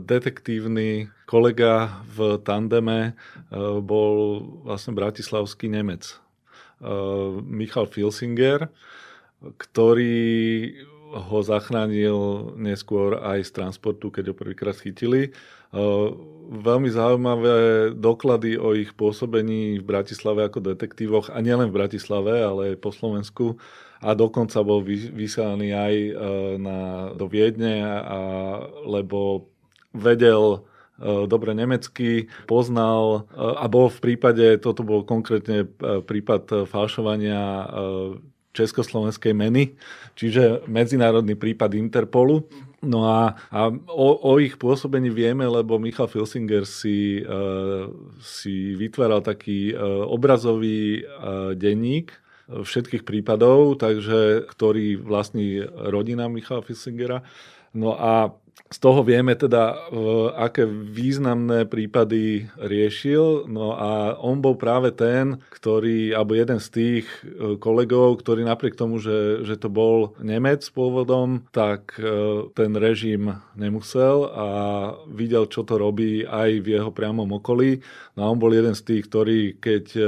detektívny 0.00 1.08
kolega 1.24 2.04
v 2.08 2.36
tandeme 2.54 3.18
uh, 3.50 3.82
bol 3.82 4.38
vlastne 4.62 4.94
bratislavský 4.94 5.66
Nemec. 5.66 6.06
Uh, 6.78 7.42
Michal 7.42 7.90
Filsinger, 7.90 8.70
ktorý 9.58 10.70
ho 11.14 11.38
zachránil 11.46 12.50
neskôr 12.58 13.22
aj 13.22 13.46
z 13.46 13.50
transportu, 13.54 14.10
keď 14.10 14.32
ho 14.32 14.34
prvýkrát 14.34 14.74
chytili. 14.74 15.30
Veľmi 16.50 16.90
zaujímavé 16.90 17.90
doklady 17.94 18.58
o 18.58 18.74
ich 18.74 18.90
pôsobení 18.98 19.78
v 19.78 19.84
Bratislave 19.86 20.42
ako 20.42 20.74
detektívoch, 20.74 21.30
a 21.30 21.38
nielen 21.38 21.70
v 21.70 21.78
Bratislave, 21.78 22.42
ale 22.42 22.74
aj 22.74 22.82
po 22.82 22.90
Slovensku. 22.90 23.46
A 24.02 24.18
dokonca 24.18 24.58
bol 24.66 24.82
vysielaný 24.82 25.70
aj 25.70 25.94
na, 26.58 26.78
do 27.14 27.30
Viedne, 27.30 27.86
a, 27.86 28.18
lebo 28.82 29.46
vedel 29.94 30.66
dobre 31.02 31.52
nemecky, 31.58 32.30
poznal 32.46 33.26
a 33.34 33.66
bol 33.66 33.90
v 33.90 33.98
prípade, 33.98 34.62
toto 34.62 34.86
bol 34.86 35.02
konkrétne 35.02 35.66
prípad 36.06 36.70
falšovania 36.70 37.66
československej 38.54 39.34
meny, 39.34 39.74
čiže 40.14 40.62
medzinárodný 40.70 41.34
prípad 41.34 41.74
Interpolu. 41.74 42.46
No 42.84 43.08
a, 43.08 43.34
a 43.50 43.72
o, 43.90 44.08
o 44.22 44.32
ich 44.38 44.60
pôsobení 44.60 45.10
vieme, 45.10 45.42
lebo 45.48 45.80
Michal 45.80 46.06
Filsinger 46.06 46.68
si, 46.68 47.24
uh, 47.24 47.88
si 48.20 48.76
vytváral 48.76 49.24
taký 49.24 49.72
uh, 49.72 50.04
obrazový 50.06 51.02
uh, 51.02 51.56
denník 51.56 52.12
všetkých 52.44 53.08
prípadov, 53.08 53.80
takže, 53.80 54.44
ktorý 54.52 55.00
vlastní 55.00 55.64
rodina 55.64 56.28
Michala 56.28 56.60
Filsingera. 56.60 57.24
No 57.72 57.96
a 57.96 58.36
z 58.74 58.78
toho 58.82 59.06
vieme 59.06 59.38
teda, 59.38 59.86
aké 60.34 60.66
významné 60.66 61.62
prípady 61.70 62.50
riešil. 62.58 63.46
No 63.46 63.78
a 63.78 64.18
on 64.18 64.42
bol 64.42 64.58
práve 64.58 64.90
ten, 64.90 65.38
ktorý, 65.54 66.10
alebo 66.10 66.34
jeden 66.34 66.58
z 66.58 66.68
tých 66.74 67.06
e, 67.22 67.54
kolegov, 67.54 68.18
ktorý 68.18 68.42
napriek 68.42 68.74
tomu, 68.74 68.98
že, 68.98 69.46
že 69.46 69.54
to 69.54 69.70
bol 69.70 70.18
Nemec 70.18 70.66
pôvodom, 70.74 71.46
tak 71.54 71.94
e, 72.02 72.50
ten 72.50 72.74
režim 72.74 73.38
nemusel 73.54 74.26
a 74.34 74.48
videl, 75.06 75.46
čo 75.46 75.62
to 75.62 75.78
robí 75.78 76.26
aj 76.26 76.58
v 76.58 76.74
jeho 76.74 76.90
priamom 76.90 77.30
okolí. 77.38 77.78
No 78.18 78.26
a 78.26 78.30
on 78.34 78.42
bol 78.42 78.50
jeden 78.50 78.74
z 78.74 78.82
tých, 78.82 79.06
ktorí 79.06 79.38
keď 79.62 79.84
e, 79.94 80.02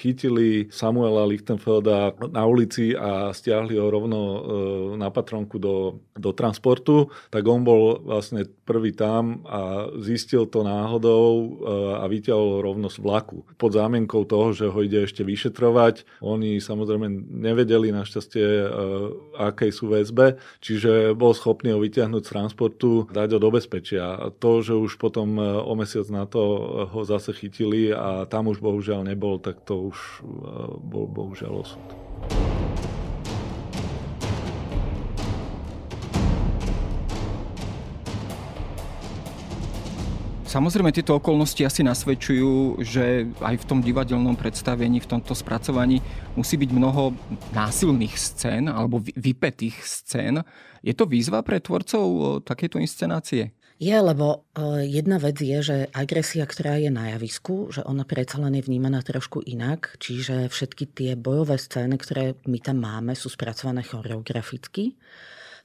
chytili 0.00 0.72
Samuela 0.72 1.28
Lichtenfelda 1.28 2.16
na 2.32 2.42
ulici 2.48 2.96
a 2.96 3.36
stiahli 3.36 3.76
ho 3.76 3.92
rovno 3.92 4.20
na 4.96 5.12
patronku 5.12 5.60
do, 5.60 6.00
do 6.16 6.32
transportu, 6.32 7.12
tak 7.28 7.44
on 7.44 7.60
bol 7.66 7.77
bol 7.78 8.02
vlastne 8.02 8.42
prvý 8.66 8.90
tam 8.90 9.46
a 9.46 9.86
zistil 10.02 10.50
to 10.50 10.66
náhodou 10.66 11.30
e, 11.30 11.46
a 12.02 12.04
vyťahol 12.10 12.66
rovno 12.66 12.90
z 12.90 12.98
vlaku. 12.98 13.46
Pod 13.54 13.78
zámienkou 13.78 14.26
toho, 14.26 14.50
že 14.50 14.66
ho 14.66 14.78
ide 14.82 15.06
ešte 15.06 15.22
vyšetrovať, 15.22 16.02
oni 16.18 16.58
samozrejme 16.58 17.06
nevedeli 17.30 17.94
našťastie, 17.94 18.46
e, 18.46 18.66
akej 19.38 19.70
sú 19.70 19.94
väzbe, 19.94 20.42
čiže 20.58 21.14
bol 21.14 21.30
schopný 21.30 21.70
ho 21.70 21.78
vyťahnuť 21.78 22.22
z 22.26 22.32
transportu, 22.34 22.90
dať 23.14 23.38
ho 23.38 23.40
do 23.40 23.50
bezpečia. 23.54 24.18
To, 24.42 24.58
že 24.58 24.74
už 24.74 24.98
potom 24.98 25.38
e, 25.38 25.42
o 25.62 25.72
mesiac 25.78 26.10
na 26.10 26.26
to 26.26 26.42
ho 26.90 27.00
zase 27.06 27.30
chytili 27.30 27.94
a 27.94 28.26
tam 28.26 28.50
už 28.50 28.58
bohužiaľ 28.58 29.06
nebol, 29.06 29.38
tak 29.38 29.62
to 29.62 29.94
už 29.94 30.26
bol 30.82 31.06
bohužiaľ 31.06 31.62
osud. 31.62 32.57
Samozrejme, 40.48 40.96
tieto 40.96 41.12
okolnosti 41.12 41.60
asi 41.60 41.84
nasvedčujú, 41.84 42.80
že 42.80 43.28
aj 43.44 43.60
v 43.60 43.68
tom 43.68 43.84
divadelnom 43.84 44.32
predstavení, 44.32 44.96
v 44.96 45.10
tomto 45.12 45.36
spracovaní 45.36 46.00
musí 46.40 46.56
byť 46.56 46.70
mnoho 46.72 47.12
násilných 47.52 48.16
scén 48.16 48.64
alebo 48.72 48.96
vypetých 49.04 49.76
scén. 49.84 50.40
Je 50.80 50.96
to 50.96 51.04
výzva 51.04 51.44
pre 51.44 51.60
tvorcov 51.60 52.40
takéto 52.48 52.80
inscenácie? 52.80 53.52
Je, 53.76 53.92
lebo 53.92 54.48
e, 54.56 54.88
jedna 54.88 55.20
vec 55.20 55.36
je, 55.36 55.60
že 55.60 55.76
agresia, 55.92 56.48
ktorá 56.48 56.80
je 56.80 56.88
na 56.88 57.12
javisku, 57.12 57.68
že 57.68 57.84
ona 57.84 58.08
predsa 58.08 58.40
len 58.40 58.56
je 58.56 58.64
vnímaná 58.64 59.04
trošku 59.04 59.44
inak, 59.44 60.00
čiže 60.00 60.48
všetky 60.48 60.84
tie 60.96 61.10
bojové 61.12 61.60
scény, 61.60 62.00
ktoré 62.00 62.40
my 62.48 62.58
tam 62.58 62.80
máme, 62.80 63.12
sú 63.12 63.28
spracované 63.28 63.84
choreograficky. 63.84 64.96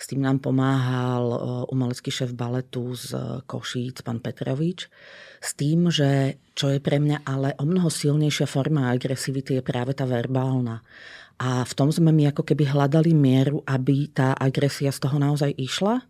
S 0.03 0.11
tým 0.11 0.19
nám 0.19 0.43
pomáhal 0.43 1.23
umelecký 1.71 2.11
šéf 2.11 2.35
baletu 2.35 2.91
z 2.91 3.15
Košíc, 3.47 4.03
pán 4.03 4.19
Petrovič. 4.19 4.91
S 5.39 5.55
tým, 5.55 5.87
že 5.87 6.35
čo 6.59 6.75
je 6.75 6.83
pre 6.83 6.99
mňa 6.99 7.23
ale 7.23 7.55
o 7.55 7.63
mnoho 7.63 7.87
silnejšia 7.87 8.43
forma 8.43 8.91
agresivity 8.91 9.55
je 9.55 9.63
práve 9.63 9.95
tá 9.95 10.03
verbálna. 10.03 10.83
A 11.39 11.63
v 11.63 11.71
tom 11.71 11.87
sme 11.87 12.11
my 12.11 12.35
ako 12.35 12.43
keby 12.43 12.75
hľadali 12.75 13.15
mieru, 13.15 13.63
aby 13.63 14.11
tá 14.11 14.35
agresia 14.35 14.91
z 14.91 15.07
toho 15.07 15.15
naozaj 15.23 15.55
išla 15.55 16.03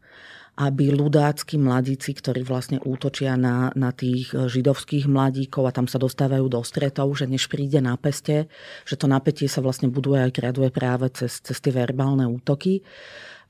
aby 0.54 0.94
ľudácky 0.94 1.58
mladíci, 1.58 2.14
ktorí 2.14 2.46
vlastne 2.46 2.78
útočia 2.86 3.34
na, 3.34 3.74
na 3.74 3.90
tých 3.90 4.30
židovských 4.30 5.10
mladíkov 5.10 5.66
a 5.66 5.74
tam 5.74 5.90
sa 5.90 5.98
dostávajú 5.98 6.46
do 6.46 6.62
stretov, 6.62 7.10
že 7.18 7.26
než 7.26 7.50
príde 7.50 7.82
na 7.82 7.98
peste, 7.98 8.46
že 8.86 8.94
to 8.94 9.10
napätie 9.10 9.50
sa 9.50 9.66
vlastne 9.66 9.90
buduje 9.90 10.22
a 10.22 10.30
graduje 10.30 10.70
práve 10.70 11.10
cez, 11.10 11.42
cez 11.42 11.58
tie 11.58 11.74
verbálne 11.74 12.30
útoky. 12.30 12.86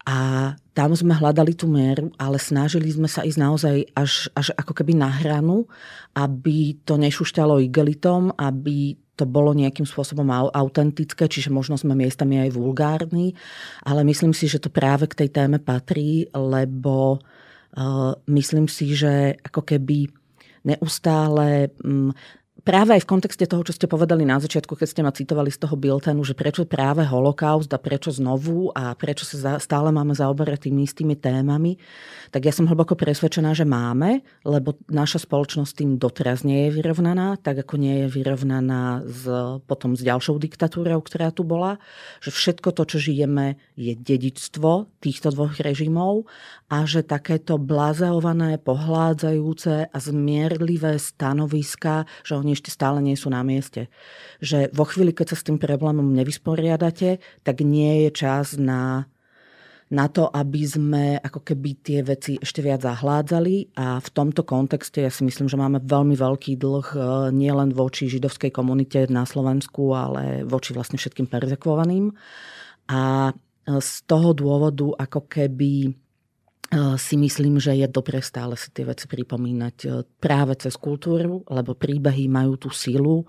A 0.04 0.52
tam 0.76 0.92
sme 0.92 1.16
hľadali 1.16 1.56
tú 1.56 1.72
mieru, 1.72 2.12
ale 2.20 2.36
snažili 2.36 2.92
sme 2.92 3.08
sa 3.08 3.24
ísť 3.24 3.40
naozaj 3.40 3.76
až, 3.96 4.28
až 4.36 4.52
ako 4.60 4.76
keby 4.76 5.00
na 5.00 5.08
hranu, 5.08 5.64
aby 6.12 6.76
to 6.84 7.00
nešušťalo 7.00 7.64
igelitom, 7.64 8.36
aby 8.36 9.00
to 9.14 9.30
bolo 9.30 9.54
nejakým 9.54 9.86
spôsobom 9.86 10.26
autentické, 10.52 11.30
čiže 11.30 11.54
možno 11.54 11.78
sme 11.78 11.94
miestami 11.94 12.42
aj 12.42 12.58
vulgárni, 12.58 13.38
ale 13.86 14.02
myslím 14.10 14.34
si, 14.34 14.50
že 14.50 14.58
to 14.58 14.74
práve 14.74 15.06
k 15.06 15.24
tej 15.24 15.30
téme 15.30 15.62
patrí, 15.62 16.26
lebo 16.34 17.22
uh, 17.22 18.12
myslím 18.26 18.66
si, 18.66 18.98
že 18.98 19.38
ako 19.46 19.62
keby 19.62 20.10
neustále 20.66 21.70
um, 21.86 22.10
práve 22.64 22.96
aj 22.96 23.04
v 23.04 23.12
kontexte 23.12 23.46
toho, 23.46 23.62
čo 23.68 23.76
ste 23.76 23.92
povedali 23.92 24.24
na 24.24 24.40
začiatku, 24.40 24.80
keď 24.80 24.88
ste 24.88 25.02
ma 25.04 25.12
citovali 25.12 25.52
z 25.52 25.60
toho 25.60 25.76
Biltenu, 25.76 26.24
že 26.24 26.32
prečo 26.32 26.64
práve 26.64 27.04
holokaust 27.04 27.68
a 27.76 27.80
prečo 27.80 28.10
znovu 28.10 28.72
a 28.72 28.96
prečo 28.96 29.28
sa 29.28 29.60
stále 29.60 29.92
máme 29.92 30.16
zaoberať 30.16 30.72
tými 30.72 30.88
istými 30.88 31.20
témami, 31.20 31.76
tak 32.32 32.48
ja 32.48 32.56
som 32.56 32.66
hlboko 32.66 32.96
presvedčená, 32.96 33.52
že 33.52 33.68
máme, 33.68 34.24
lebo 34.48 34.80
naša 34.88 35.28
spoločnosť 35.28 35.72
tým 35.84 35.92
doteraz 36.00 36.48
nie 36.48 36.72
je 36.72 36.80
vyrovnaná, 36.80 37.36
tak 37.44 37.68
ako 37.68 37.76
nie 37.76 38.08
je 38.08 38.08
vyrovnaná 38.10 39.04
s, 39.04 39.28
potom 39.68 40.00
s 40.00 40.02
ďalšou 40.02 40.40
diktatúrou, 40.40 41.04
ktorá 41.04 41.36
tu 41.36 41.44
bola, 41.44 41.78
že 42.24 42.32
všetko 42.32 42.72
to, 42.72 42.84
čo 42.88 42.98
žijeme, 43.12 43.60
je 43.76 43.94
dedičstvo 43.94 44.88
týchto 45.04 45.36
dvoch 45.36 45.60
režimov 45.60 46.26
a 46.72 46.88
že 46.88 47.04
takéto 47.04 47.60
blazeované, 47.60 48.56
pohládzajúce 48.58 49.92
a 49.92 49.98
zmierlivé 50.00 50.96
stanoviska, 50.98 52.08
že 52.24 52.40
oni 52.40 52.53
ešte 52.54 52.70
stále 52.70 53.02
nie 53.02 53.18
sú 53.18 53.34
na 53.34 53.42
mieste. 53.42 53.90
Že 54.40 54.72
vo 54.72 54.86
chvíli, 54.86 55.12
keď 55.12 55.34
sa 55.34 55.38
s 55.42 55.46
tým 55.46 55.58
problémom 55.58 56.14
nevysporiadate, 56.14 57.18
tak 57.42 57.66
nie 57.66 58.08
je 58.08 58.10
čas 58.14 58.56
na, 58.56 59.10
na 59.94 60.06
to, 60.10 60.26
aby 60.30 60.62
sme 60.66 61.04
ako 61.22 61.42
keby 61.42 61.70
tie 61.82 62.00
veci 62.02 62.38
ešte 62.38 62.66
viac 62.66 62.82
zahládzali 62.82 63.78
a 63.78 64.02
v 64.02 64.10
tomto 64.10 64.42
kontexte 64.42 65.06
ja 65.06 65.14
si 65.14 65.22
myslím, 65.26 65.46
že 65.46 65.58
máme 65.58 65.82
veľmi 65.86 66.18
veľký 66.18 66.58
dlh 66.58 66.88
e, 66.94 67.00
nielen 67.34 67.74
voči 67.78 68.10
židovskej 68.10 68.50
komunite 68.50 69.06
na 69.14 69.26
Slovensku, 69.26 69.94
ale 69.94 70.46
voči 70.46 70.74
vlastne 70.74 70.98
všetkým 70.98 71.30
perzekvovaným. 71.30 72.10
A 72.90 73.30
e, 73.30 73.34
z 73.78 73.92
toho 74.10 74.34
dôvodu 74.34 74.98
ako 74.98 75.30
keby 75.30 76.03
si 76.98 77.16
myslím, 77.20 77.60
že 77.60 77.76
je 77.78 77.88
dobre 77.90 78.22
stále 78.24 78.58
si 78.58 78.70
tie 78.72 78.88
veci 78.88 79.06
pripomínať 79.10 79.76
e, 79.84 79.88
práve 80.18 80.58
cez 80.58 80.74
kultúru, 80.78 81.46
lebo 81.48 81.78
príbehy 81.78 82.30
majú 82.32 82.58
tú 82.58 82.70
silu 82.74 83.26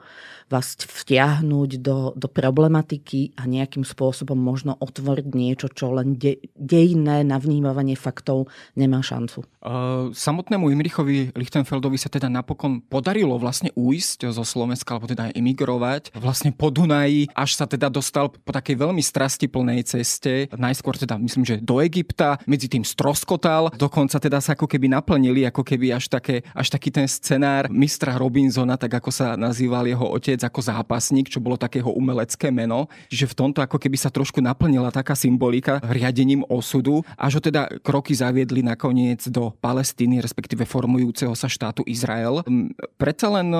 vás 0.53 0.77
vtiahnuť 0.77 1.71
do, 1.81 2.13
do 2.13 2.29
problematiky 2.29 3.37
a 3.41 3.49
nejakým 3.49 3.83
spôsobom 3.83 4.37
možno 4.37 4.77
otvoriť 4.77 5.27
niečo, 5.33 5.67
čo 5.73 5.93
len 5.97 6.21
de, 6.21 6.37
dejné 6.53 7.25
na 7.25 7.41
vnímavanie 7.41 7.97
faktov 7.97 8.53
nemá 8.77 9.01
šancu. 9.01 9.45
Uh, 9.65 10.13
samotnému 10.13 10.69
Imrichovi 10.69 11.33
Lichtenfeldovi 11.33 11.97
sa 11.97 12.13
teda 12.13 12.29
napokon 12.29 12.85
podarilo 12.85 13.41
vlastne 13.41 13.73
újsť 13.73 14.29
zo 14.37 14.45
Slovenska, 14.45 14.93
alebo 14.95 15.09
teda 15.09 15.33
emigrovať 15.33 16.13
vlastne 16.13 16.53
po 16.53 16.69
Dunaji, 16.69 17.33
až 17.33 17.57
sa 17.57 17.65
teda 17.65 17.89
dostal 17.89 18.29
po 18.29 18.53
takej 18.53 18.77
veľmi 18.77 19.01
strastiplnej 19.01 19.81
ceste, 19.89 20.53
najskôr 20.53 21.01
teda 21.01 21.17
myslím, 21.17 21.49
že 21.49 21.65
do 21.65 21.81
Egypta, 21.81 22.37
medzi 22.45 22.69
tým 22.69 22.85
strosko 22.85 23.34
stroskotal, 23.35 23.75
dokonca 23.75 24.17
teda 24.23 24.39
sa 24.39 24.55
ako 24.55 24.71
keby 24.71 24.87
naplnili, 24.95 25.43
ako 25.47 25.67
keby 25.67 25.91
až, 25.91 26.07
také, 26.07 26.47
až 26.55 26.71
taký 26.71 26.95
ten 26.95 27.11
scenár 27.11 27.67
mistra 27.67 28.15
Robinsona, 28.15 28.79
tak 28.79 28.95
ako 29.03 29.11
sa 29.11 29.35
nazýval 29.35 29.91
jeho 29.91 30.07
otec 30.07 30.39
ako 30.39 30.61
zápasník, 30.63 31.27
čo 31.27 31.43
bolo 31.43 31.59
takého 31.59 31.91
umelecké 31.91 32.55
meno. 32.55 32.87
Čiže 33.11 33.35
v 33.35 33.35
tomto 33.35 33.59
ako 33.61 33.77
keby 33.83 33.99
sa 33.99 34.15
trošku 34.15 34.39
naplnila 34.39 34.95
taká 34.95 35.19
symbolika 35.19 35.83
riadením 35.83 36.47
osudu, 36.47 37.03
až 37.19 37.39
ho 37.39 37.43
teda 37.43 37.67
kroky 37.83 38.15
zaviedli 38.15 38.63
nakoniec 38.63 39.27
do 39.27 39.51
Palestíny, 39.59 40.23
respektíve 40.23 40.63
formujúceho 40.63 41.35
sa 41.35 41.51
štátu 41.51 41.83
Izrael. 41.91 42.47
Predsa 42.95 43.27
len 43.35 43.49
e, 43.51 43.59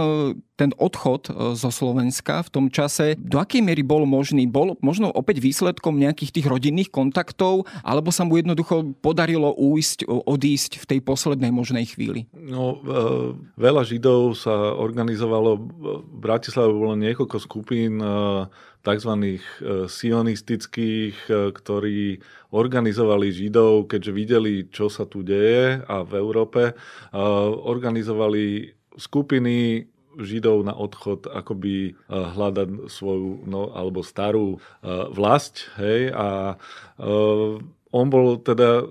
ten 0.55 0.71
odchod 0.79 1.29
e, 1.29 1.59
zo 1.59 1.71
Slovenska 1.75 2.47
v 2.47 2.53
tom 2.53 2.67
čase, 2.71 3.19
do 3.19 3.43
akej 3.43 3.65
miery 3.65 3.83
bol 3.83 4.07
možný? 4.07 4.47
Bol 4.47 4.79
možno 4.79 5.11
opäť 5.11 5.43
výsledkom 5.43 5.99
nejakých 5.99 6.41
tých 6.41 6.47
rodinných 6.47 6.91
kontaktov, 6.95 7.67
alebo 7.83 8.15
sa 8.15 8.23
mu 8.23 8.39
jednoducho 8.39 8.95
podarilo 9.03 9.51
újsť, 9.65 10.05
odísť 10.09 10.85
v 10.85 10.89
tej 10.93 11.01
poslednej 11.01 11.49
možnej 11.49 11.89
chvíli? 11.89 12.29
No, 12.37 12.77
e, 12.77 12.93
veľa 13.57 13.83
Židov 13.89 14.37
sa 14.37 14.77
organizovalo, 14.77 15.57
v 15.57 16.19
Bratislave 16.21 16.77
bolo 16.77 16.93
niekoľko 17.01 17.37
skupín 17.41 17.97
e, 17.99 18.09
tzv. 18.85 19.41
sionistických, 19.89 21.17
ktorí 21.33 22.21
organizovali 22.53 23.33
Židov, 23.33 23.89
keďže 23.89 24.13
videli, 24.13 24.55
čo 24.69 24.93
sa 24.93 25.09
tu 25.09 25.25
deje 25.25 25.81
a 25.81 26.05
v 26.05 26.13
Európe, 26.21 26.77
organizovali 27.65 28.77
skupiny 29.01 29.89
Židov 30.15 30.69
na 30.69 30.77
odchod 30.77 31.27
akoby 31.27 31.97
hľadať 32.13 32.87
svoju 32.87 33.49
no, 33.49 33.73
alebo 33.75 34.05
starú 34.05 34.61
vlast. 35.11 35.75
Hej, 35.81 36.15
a 36.15 36.55
on 37.91 38.07
bol 38.13 38.39
teda 38.39 38.87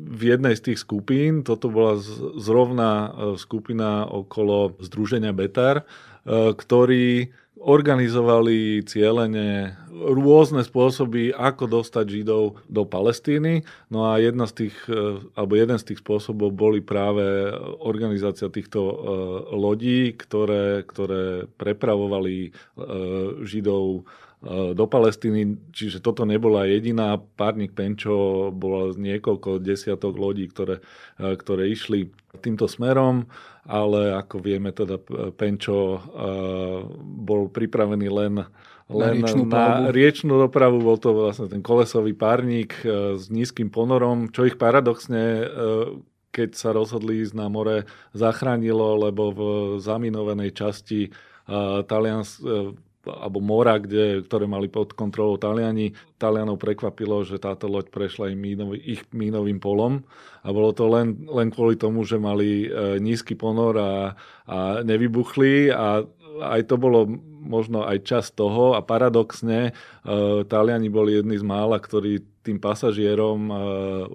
v 0.00 0.22
jednej 0.36 0.56
z 0.56 0.72
tých 0.72 0.80
skupín, 0.80 1.44
toto 1.44 1.68
bola 1.68 2.00
zrovna 2.40 3.12
skupina 3.36 4.08
okolo 4.08 4.80
Združenia 4.80 5.36
Betar, 5.36 5.84
ktorí 6.28 7.32
organizovali 7.60 8.80
cieľene 8.88 9.76
rôzne 9.92 10.64
spôsoby, 10.64 11.36
ako 11.36 11.68
dostať 11.68 12.04
Židov 12.08 12.64
do 12.72 12.82
Palestíny. 12.88 13.68
No 13.92 14.08
a 14.08 14.16
jedna 14.16 14.48
z 14.48 14.66
tých, 14.66 14.76
e, 14.88 15.20
alebo 15.36 15.60
jeden 15.60 15.76
z 15.76 15.92
tých 15.92 16.00
spôsobov 16.00 16.56
boli 16.56 16.80
práve 16.80 17.52
organizácia 17.84 18.48
týchto 18.48 18.80
e, 18.80 18.94
lodí, 19.52 20.16
ktoré, 20.16 20.88
ktoré 20.88 21.44
prepravovali 21.60 22.48
e, 22.48 22.50
Židov 23.44 24.08
do 24.48 24.84
Palestíny, 24.88 25.60
čiže 25.68 26.00
toto 26.00 26.24
nebola 26.24 26.64
jediná. 26.64 27.20
Párnik 27.20 27.76
Penčo 27.76 28.48
bola 28.48 28.96
niekoľko 28.96 29.60
desiatok 29.60 30.16
lodí, 30.16 30.48
ktoré, 30.48 30.80
ktoré 31.20 31.68
išli 31.68 32.08
týmto 32.40 32.64
smerom, 32.64 33.28
ale 33.68 34.16
ako 34.16 34.40
vieme, 34.40 34.72
teda 34.72 34.96
Penčo 35.36 36.00
bol 37.04 37.52
pripravený 37.52 38.08
len 38.08 38.34
len 38.90 39.22
na 39.22 39.30
riečnú, 39.30 39.42
na 39.46 39.66
riečnú 39.94 40.34
dopravu. 40.40 40.82
Bol 40.82 40.98
to 40.98 41.14
vlastne 41.14 41.46
ten 41.46 41.62
kolesový 41.62 42.10
párnik 42.16 42.74
s 43.14 43.30
nízkym 43.30 43.70
ponorom, 43.70 44.32
čo 44.34 44.48
ich 44.48 44.58
paradoxne 44.58 45.46
keď 46.30 46.54
sa 46.54 46.70
rozhodli 46.70 47.26
ísť 47.26 47.34
na 47.34 47.50
more, 47.50 47.90
zachránilo, 48.14 49.02
lebo 49.02 49.34
v 49.34 49.40
zaminovanej 49.82 50.54
časti 50.54 51.10
Talians, 51.90 52.38
alebo 53.18 53.42
mora, 53.42 53.82
kde, 53.82 54.22
ktoré 54.22 54.46
mali 54.46 54.70
pod 54.70 54.94
kontrolou 54.94 55.34
Taliani. 55.34 55.90
Talianov 56.20 56.62
prekvapilo, 56.62 57.26
že 57.26 57.42
táto 57.42 57.66
loď 57.66 57.90
prešla 57.90 58.30
im 58.30 58.38
mínov, 58.38 58.78
ich 58.78 59.02
mínovým 59.10 59.58
polom. 59.58 60.06
A 60.46 60.54
bolo 60.54 60.70
to 60.70 60.86
len, 60.86 61.26
len 61.26 61.50
kvôli 61.50 61.74
tomu, 61.74 62.06
že 62.06 62.22
mali 62.22 62.70
e, 62.70 63.02
nízky 63.02 63.34
ponor 63.34 63.74
a, 63.76 63.92
a 64.46 64.58
nevybuchli. 64.86 65.74
A 65.74 66.06
aj 66.40 66.70
to 66.70 66.78
bolo 66.78 67.04
možno 67.40 67.84
aj 67.84 68.06
čas 68.06 68.30
toho. 68.30 68.78
A 68.78 68.80
paradoxne 68.84 69.70
e, 69.70 69.72
Taliani 70.46 70.88
boli 70.88 71.18
jedni 71.18 71.36
z 71.36 71.44
mála, 71.44 71.82
ktorí 71.82 72.22
tým 72.46 72.62
pasažierom 72.62 73.40
e, 73.48 73.54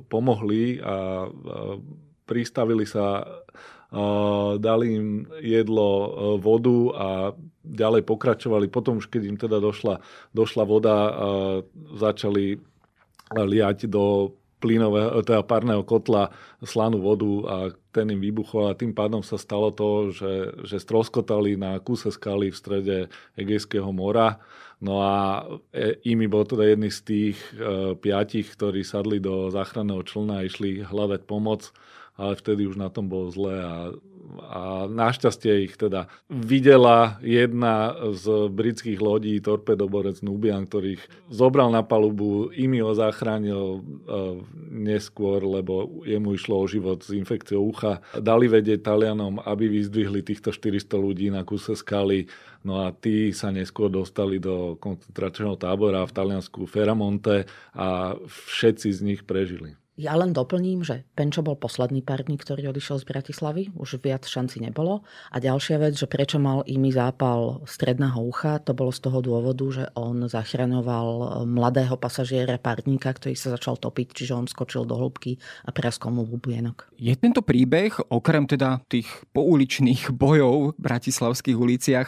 pomohli 0.09 0.79
a 0.81 1.25
e, 1.25 1.29
pristavili 2.25 2.89
sa 2.89 3.21
dali 4.57 4.97
im 4.97 5.29
jedlo, 5.41 5.89
e, 5.89 6.07
vodu 6.41 6.77
a 6.95 7.07
ďalej 7.65 8.05
pokračovali. 8.05 8.69
Potom 8.69 9.01
už 9.01 9.09
keď 9.09 9.21
im 9.25 9.37
teda 9.37 9.57
došla, 9.57 10.01
došla 10.37 10.63
voda, 10.69 10.95
začali 11.97 12.61
liať 13.33 13.89
do 13.89 14.37
plynového, 14.65 15.21
teda 15.21 15.45
párneho 15.45 15.85
kotla 15.85 16.33
slanú 16.63 16.97
vodu 17.03 17.33
a 17.45 17.55
ten 17.93 18.09
im 18.09 18.17
vybuchol 18.17 18.71
a 18.71 18.77
tým 18.77 18.97
pádom 18.97 19.21
sa 19.21 19.37
stalo 19.37 19.69
to, 19.69 20.09
že, 20.09 20.65
že 20.65 20.81
stroskotali 20.81 21.53
na 21.59 21.77
kúse 21.77 22.09
skaly 22.09 22.49
v 22.49 22.57
strede 22.57 22.97
Egejského 23.37 23.87
mora. 23.93 24.41
No 24.81 24.99
a 24.99 25.45
e, 25.71 26.01
Imi 26.03 26.27
bol 26.27 26.43
teda 26.43 26.67
jedný 26.67 26.91
z 26.91 26.99
tých 27.05 27.37
e, 27.55 27.95
piatich, 27.95 28.57
ktorí 28.57 28.83
sadli 28.83 29.23
do 29.23 29.47
záchranného 29.53 30.03
člna 30.03 30.43
a 30.43 30.45
išli 30.47 30.83
hľadať 30.83 31.21
pomoc 31.23 31.71
ale 32.15 32.39
vtedy 32.39 32.63
už 32.67 32.79
na 32.79 32.87
tom 32.87 33.11
bolo 33.11 33.27
zle 33.27 33.55
a, 33.59 33.75
a 34.47 34.61
našťastie 34.87 35.67
ich 35.67 35.75
teda 35.75 36.07
videla 36.31 37.19
jedna 37.19 37.91
z 38.15 38.47
britských 38.47 38.99
lodí, 39.03 39.35
torpedoborec 39.43 40.23
Nubian, 40.23 40.63
ktorých 40.63 41.03
zobral 41.27 41.69
na 41.75 41.83
palubu, 41.83 42.49
im 42.55 42.71
ho 42.79 42.95
zachránil 42.95 43.83
uh, 43.83 44.39
neskôr, 44.71 45.43
lebo 45.43 46.03
jemu 46.07 46.39
išlo 46.39 46.55
o 46.63 46.65
život 46.65 47.03
s 47.03 47.11
infekciou 47.11 47.67
ucha. 47.67 47.99
Dali 48.15 48.47
vedieť 48.47 48.83
Talianom, 48.83 49.43
aby 49.43 49.67
vyzdvihli 49.67 50.23
týchto 50.23 50.55
400 50.55 50.95
ľudí 50.95 51.27
na 51.29 51.43
kuse 51.43 51.75
skaly, 51.75 52.31
no 52.63 52.79
a 52.79 52.95
tí 52.95 53.35
sa 53.35 53.51
neskôr 53.51 53.91
dostali 53.91 54.39
do 54.39 54.79
koncentračného 54.79 55.59
tábora 55.59 56.07
v 56.07 56.15
Taliansku 56.15 56.63
Feramonte 56.63 57.43
a 57.75 58.15
všetci 58.23 58.87
z 58.89 58.99
nich 59.03 59.21
prežili. 59.27 59.75
Ja 59.95 60.11
len 60.19 60.35
doplním, 60.35 60.83
že 60.83 61.07
Penčo 61.15 61.39
bol 61.39 61.55
posledný 61.55 62.03
párnik, 62.03 62.43
ktorý 62.43 62.75
odišiel 62.75 62.99
z 62.99 63.07
Bratislavy, 63.07 63.63
už 63.79 64.03
viac 64.03 64.27
šanci 64.27 64.59
nebolo. 64.59 65.07
A 65.31 65.39
ďalšia 65.39 65.79
vec, 65.79 65.95
že 65.95 66.03
prečo 66.03 66.35
mal 66.35 66.67
imi 66.67 66.91
zápal 66.91 67.63
stredného 67.63 68.19
ucha, 68.19 68.59
to 68.59 68.75
bolo 68.75 68.91
z 68.91 68.99
toho 69.07 69.23
dôvodu, 69.23 69.63
že 69.71 69.83
on 69.95 70.27
zachraňoval 70.27 71.47
mladého 71.47 71.95
pasažiera 71.95 72.59
párnika, 72.59 73.15
ktorý 73.15 73.39
sa 73.39 73.55
začal 73.55 73.79
topiť, 73.79 74.11
čiže 74.11 74.35
on 74.35 74.51
skočil 74.51 74.83
do 74.83 74.99
hĺbky 74.99 75.39
a 75.63 75.71
praskol 75.71 76.11
mu 76.11 76.27
bubienok. 76.27 76.91
Je 76.99 77.15
tento 77.15 77.39
príbeh, 77.39 77.95
okrem 78.11 78.51
teda 78.51 78.83
tých 78.91 79.07
pouličných 79.31 80.11
bojov 80.23 80.75
v 80.75 80.79
bratislavských 80.83 81.55
uliciach, 81.55 82.07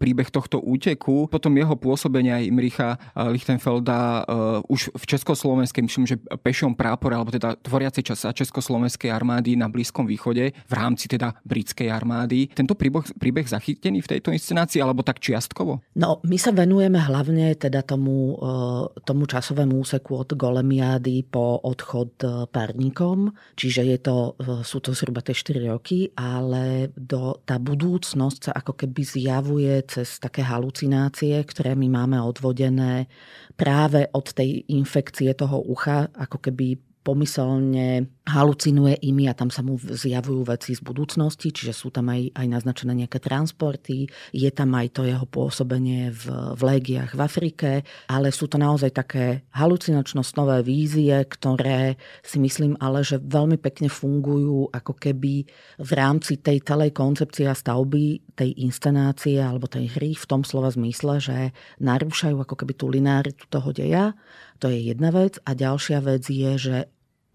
príbeh 0.00 0.32
tohto 0.32 0.56
úteku, 0.64 1.28
potom 1.28 1.52
jeho 1.52 1.76
pôsobenia 1.76 2.40
Imricha 2.40 2.96
Lichtenfelda 3.12 4.24
už 4.72 4.88
v 4.96 5.04
Československej, 5.04 5.84
myslím, 5.84 6.08
že 6.08 6.16
pešom 6.40 6.72
prápore 6.72 7.25
alebo 7.26 7.34
teda 7.42 7.58
tvoriacej 7.58 8.14
časa 8.14 8.30
Československej 8.30 9.10
armády 9.10 9.58
na 9.58 9.66
Blízkom 9.66 10.06
východe 10.06 10.54
v 10.54 10.72
rámci 10.78 11.10
teda 11.10 11.34
britskej 11.42 11.90
armády. 11.90 12.54
Tento 12.54 12.78
príbeh, 12.78 13.02
príbeh 13.18 13.50
zachytený 13.50 14.06
v 14.06 14.14
tejto 14.14 14.30
inscenácii 14.30 14.78
alebo 14.78 15.02
tak 15.02 15.18
čiastkovo? 15.18 15.82
No, 15.98 16.22
my 16.22 16.38
sa 16.38 16.54
venujeme 16.54 17.02
hlavne 17.02 17.58
teda 17.58 17.82
tomu, 17.82 18.38
e, 18.38 19.02
tomu 19.02 19.26
časovému 19.26 19.74
úseku 19.74 20.22
od 20.22 20.38
Golemiády 20.38 21.26
po 21.26 21.58
odchod 21.66 22.14
e, 22.22 22.46
párnikom, 22.46 23.34
čiže 23.58 23.82
je 23.82 23.98
to, 23.98 24.38
e, 24.38 24.62
sú 24.62 24.78
to 24.78 24.94
zhruba 24.94 25.18
tie 25.18 25.34
4 25.34 25.66
roky, 25.66 26.14
ale 26.14 26.94
do, 26.94 27.42
tá 27.42 27.58
budúcnosť 27.58 28.38
sa 28.38 28.52
ako 28.54 28.86
keby 28.86 29.02
zjavuje 29.02 29.74
cez 29.90 30.22
také 30.22 30.46
halucinácie, 30.46 31.42
ktoré 31.42 31.74
my 31.74 31.90
máme 31.90 32.22
odvodené 32.22 33.10
práve 33.58 34.06
od 34.14 34.30
tej 34.30 34.62
infekcie 34.70 35.34
toho 35.34 35.58
ucha, 35.66 36.06
ako 36.14 36.38
keby 36.38 36.86
pomyselne 37.06 38.10
halucinuje 38.26 38.98
imi 39.06 39.30
a 39.30 39.38
tam 39.38 39.54
sa 39.54 39.62
mu 39.62 39.78
zjavujú 39.78 40.42
veci 40.42 40.74
z 40.74 40.82
budúcnosti, 40.82 41.54
čiže 41.54 41.70
sú 41.70 41.94
tam 41.94 42.10
aj, 42.10 42.34
aj 42.34 42.46
naznačené 42.50 43.06
nejaké 43.06 43.22
transporty, 43.22 44.10
je 44.34 44.50
tam 44.50 44.74
aj 44.74 44.98
to 44.98 45.06
jeho 45.06 45.22
pôsobenie 45.30 46.10
v, 46.10 46.24
v 46.58 46.60
légiách 46.66 47.14
v 47.14 47.20
Afrike, 47.22 47.70
ale 48.10 48.34
sú 48.34 48.50
to 48.50 48.58
naozaj 48.58 48.90
také 48.90 49.46
halucinačno-snové 49.54 50.66
vízie, 50.66 51.14
ktoré 51.22 51.94
si 52.26 52.42
myslím 52.42 52.74
ale, 52.82 53.06
že 53.06 53.22
veľmi 53.22 53.62
pekne 53.62 53.86
fungujú 53.86 54.74
ako 54.74 54.98
keby 54.98 55.46
v 55.78 55.90
rámci 55.94 56.42
tej 56.42 56.66
celej 56.66 56.90
koncepcie 56.90 57.46
a 57.46 57.54
stavby 57.54 58.34
tej 58.34 58.58
inscenácie 58.58 59.38
alebo 59.38 59.70
tej 59.70 59.94
hry 59.94 60.18
v 60.18 60.26
tom 60.26 60.42
slova 60.42 60.74
zmysle, 60.74 61.22
že 61.22 61.54
narúšajú 61.78 62.42
ako 62.42 62.54
keby 62.58 62.72
tú 62.74 62.90
lináritu 62.90 63.46
toho 63.46 63.70
deja. 63.70 64.18
To 64.58 64.72
je 64.72 64.90
jedna 64.90 65.12
vec. 65.12 65.36
A 65.44 65.52
ďalšia 65.52 66.00
vec 66.00 66.24
je, 66.26 66.52
že 66.56 66.76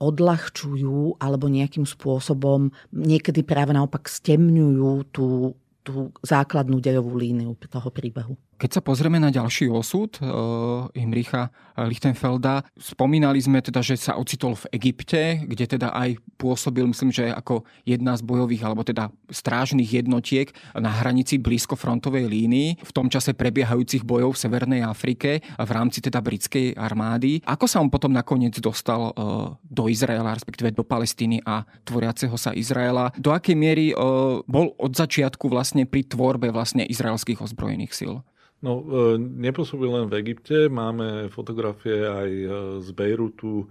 odľahčujú 0.01 1.21
alebo 1.21 1.45
nejakým 1.45 1.85
spôsobom 1.85 2.73
niekedy 2.89 3.45
práve 3.45 3.77
naopak 3.77 4.09
stemňujú 4.09 4.91
tú, 5.13 5.53
tú 5.85 6.09
základnú 6.25 6.81
dejovú 6.81 7.13
líniu 7.21 7.53
toho 7.69 7.93
príbehu. 7.93 8.33
Keď 8.61 8.77
sa 8.77 8.85
pozrieme 8.85 9.17
na 9.17 9.33
ďalší 9.33 9.73
osud 9.73 10.21
uh, 10.21 10.85
Imricha 10.93 11.49
Lichtenfelda, 11.81 12.61
spomínali 12.77 13.41
sme 13.41 13.57
teda, 13.57 13.81
že 13.81 13.97
sa 13.97 14.21
ocitol 14.21 14.53
v 14.53 14.77
Egypte, 14.77 15.41
kde 15.49 15.65
teda 15.65 15.89
aj 15.89 16.21
pôsobil, 16.37 16.85
myslím, 16.85 17.09
že 17.09 17.33
ako 17.33 17.65
jedna 17.89 18.13
z 18.13 18.21
bojových 18.21 18.61
alebo 18.61 18.85
teda 18.85 19.09
strážnych 19.33 19.89
jednotiek 19.89 20.53
na 20.77 20.93
hranici 20.93 21.41
blízko 21.41 21.73
frontovej 21.73 22.29
línii 22.29 22.85
v 22.85 22.91
tom 22.93 23.09
čase 23.09 23.33
prebiehajúcich 23.33 24.05
bojov 24.05 24.37
v 24.37 24.41
Severnej 24.45 24.85
Afrike 24.85 25.41
v 25.41 25.71
rámci 25.73 25.97
teda 26.05 26.21
britskej 26.21 26.77
armády. 26.77 27.41
Ako 27.49 27.65
sa 27.65 27.81
on 27.81 27.89
potom 27.89 28.13
nakoniec 28.13 28.53
dostal 28.61 29.09
uh, 29.09 29.57
do 29.65 29.89
Izraela, 29.89 30.37
respektíve 30.37 30.69
do 30.69 30.85
Palestíny 30.85 31.41
a 31.49 31.65
tvoriaceho 31.81 32.37
sa 32.37 32.53
Izraela? 32.53 33.09
Do 33.17 33.33
akej 33.33 33.57
miery 33.57 33.89
uh, 33.97 34.45
bol 34.45 34.77
od 34.77 34.93
začiatku 34.93 35.49
vlastne 35.49 35.89
pri 35.89 36.05
tvorbe 36.05 36.53
vlastne 36.53 36.85
izraelských 36.85 37.41
ozbrojených 37.41 37.97
síl? 37.97 38.21
No, 38.61 38.85
e, 38.85 39.17
nepôsobil 39.17 39.89
len 39.89 40.05
v 40.05 40.21
Egypte, 40.21 40.69
máme 40.69 41.33
fotografie 41.33 42.05
aj 42.05 42.29
e, 42.29 42.47
z 42.85 42.89
Bejrutu 42.93 43.65
e, 43.65 43.67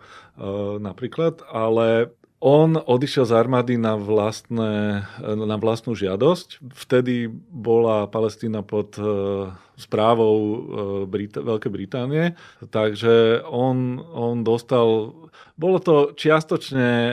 napríklad, 0.83 1.47
ale 1.47 2.11
on 2.43 2.75
odišiel 2.75 3.29
z 3.29 3.37
armády 3.37 3.77
na, 3.77 4.01
vlastné, 4.01 5.05
na 5.21 5.57
vlastnú 5.61 5.93
žiadosť. 5.93 6.73
Vtedy 6.73 7.29
bola 7.53 8.09
Palestína 8.09 8.65
pod 8.65 8.97
správou 9.77 10.37
Brit- 11.05 11.37
Veľkej 11.37 11.69
Británie, 11.69 12.33
takže 12.73 13.45
on, 13.45 14.01
on 14.01 14.41
dostal... 14.41 15.13
Bolo 15.61 15.85
to 15.85 16.17
čiastočne 16.17 17.13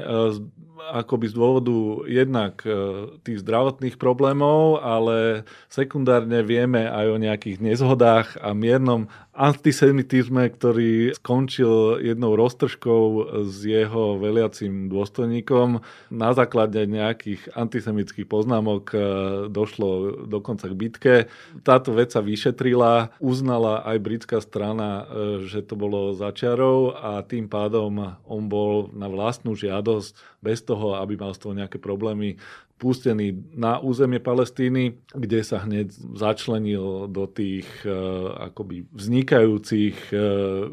akoby 0.80 1.26
z 1.30 1.36
dôvodu 1.36 1.78
jednak 2.08 2.62
e, 2.64 2.72
tých 3.26 3.42
zdravotných 3.44 4.00
problémov, 4.00 4.80
ale 4.80 5.48
sekundárne 5.68 6.42
vieme 6.46 6.88
aj 6.88 7.06
o 7.12 7.18
nejakých 7.22 7.58
nezhodách 7.60 8.40
a 8.40 8.56
miernom 8.56 9.12
antisemitizme, 9.38 10.50
ktorý 10.50 11.14
skončil 11.14 12.02
jednou 12.02 12.34
roztržkou 12.34 13.30
s 13.46 13.62
jeho 13.62 14.18
veliacim 14.18 14.90
dôstojníkom. 14.90 15.86
Na 16.10 16.34
základe 16.34 16.82
nejakých 16.90 17.54
antisemických 17.54 18.26
poznámok 18.26 18.84
e, 18.92 18.98
došlo 19.54 20.26
dokonca 20.26 20.66
k 20.66 20.76
bitke. 20.76 21.16
Táto 21.62 21.94
vec 21.94 22.10
sa 22.10 22.26
vyšetrila, 22.26 23.14
uznala 23.22 23.86
aj 23.86 23.98
britská 24.02 24.42
strana, 24.42 25.06
e, 25.06 25.46
že 25.46 25.62
to 25.62 25.78
bolo 25.78 26.18
začiarov 26.18 26.98
a 26.98 27.22
tým 27.22 27.46
pádom 27.46 28.18
on 28.26 28.50
bol 28.50 28.90
na 28.98 29.06
vlastnú 29.06 29.54
žiadosť 29.54 30.42
bez 30.42 30.66
toho, 30.66 30.98
aby 30.98 31.14
mal 31.14 31.38
z 31.38 31.46
toho 31.46 31.54
nejaké 31.54 31.78
problémy, 31.78 32.42
pustený 32.78 33.58
na 33.58 33.82
územie 33.82 34.22
Palestíny, 34.22 35.02
kde 35.12 35.42
sa 35.42 35.66
hneď 35.66 35.92
začlenil 36.16 37.10
do 37.10 37.26
tých 37.26 37.68
uh, 37.84 38.50
akoby 38.54 38.86
vznikajúcich 38.94 39.98
uh, 40.14 40.70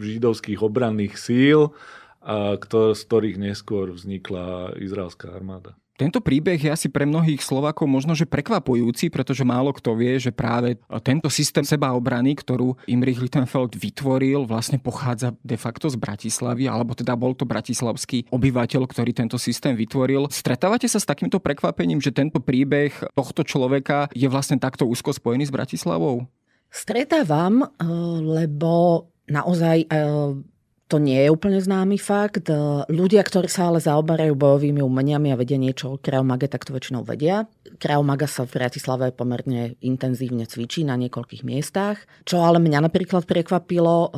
židovských 0.00 0.60
obranných 0.64 1.14
síl, 1.20 1.70
uh, 1.70 2.56
ktor- 2.56 2.96
z 2.96 3.02
ktorých 3.04 3.36
neskôr 3.36 3.92
vznikla 3.92 4.76
izraelská 4.80 5.30
armáda. 5.30 5.76
Tento 5.96 6.20
príbeh 6.20 6.60
je 6.60 6.68
asi 6.68 6.92
pre 6.92 7.08
mnohých 7.08 7.40
Slovákov 7.40 7.88
možno, 7.88 8.12
že 8.12 8.28
prekvapujúci, 8.28 9.08
pretože 9.08 9.48
málo 9.48 9.72
kto 9.72 9.96
vie, 9.96 10.20
že 10.20 10.28
práve 10.28 10.76
tento 11.00 11.32
systém 11.32 11.64
sebaobrany, 11.64 12.36
ktorú 12.36 12.76
Imrich 12.84 13.16
Littenfeld 13.16 13.80
vytvoril, 13.80 14.44
vlastne 14.44 14.76
pochádza 14.76 15.32
de 15.40 15.56
facto 15.56 15.88
z 15.88 15.96
Bratislavy, 15.96 16.68
alebo 16.68 16.92
teda 16.92 17.16
bol 17.16 17.32
to 17.32 17.48
bratislavský 17.48 18.28
obyvateľ, 18.28 18.84
ktorý 18.84 19.16
tento 19.16 19.40
systém 19.40 19.72
vytvoril. 19.72 20.28
Stretávate 20.28 20.84
sa 20.84 21.00
s 21.00 21.08
takýmto 21.08 21.40
prekvapením, 21.40 22.04
že 22.04 22.12
tento 22.12 22.44
príbeh 22.44 22.92
tohto 23.16 23.40
človeka 23.40 24.12
je 24.12 24.28
vlastne 24.28 24.60
takto 24.60 24.84
úzko 24.84 25.16
spojený 25.16 25.48
s 25.48 25.54
Bratislavou? 25.54 26.28
Stretávam, 26.68 27.64
eh, 27.64 27.88
lebo 28.20 29.08
naozaj 29.32 29.88
eh, 29.88 30.55
to 30.86 31.02
nie 31.02 31.18
je 31.18 31.34
úplne 31.34 31.58
známy 31.58 31.98
fakt. 31.98 32.46
Ľudia, 32.86 33.26
ktorí 33.26 33.50
sa 33.50 33.68
ale 33.68 33.82
zaoberajú 33.82 34.38
bojovými 34.38 34.78
umeniami 34.78 35.34
a 35.34 35.38
vedia 35.38 35.58
niečo 35.58 35.94
o 35.94 36.00
Krav 36.00 36.22
tak 36.46 36.62
to 36.62 36.70
väčšinou 36.70 37.02
vedia. 37.02 37.50
Krav 37.76 38.00
Maga 38.06 38.30
sa 38.30 38.46
v 38.46 38.56
Bratislave 38.56 39.10
pomerne 39.10 39.74
intenzívne 39.82 40.46
cvičí 40.46 40.86
na 40.86 40.94
niekoľkých 40.94 41.42
miestach. 41.42 41.98
Čo 42.22 42.40
ale 42.46 42.62
mňa 42.62 42.86
napríklad 42.86 43.26
prekvapilo, 43.26 44.14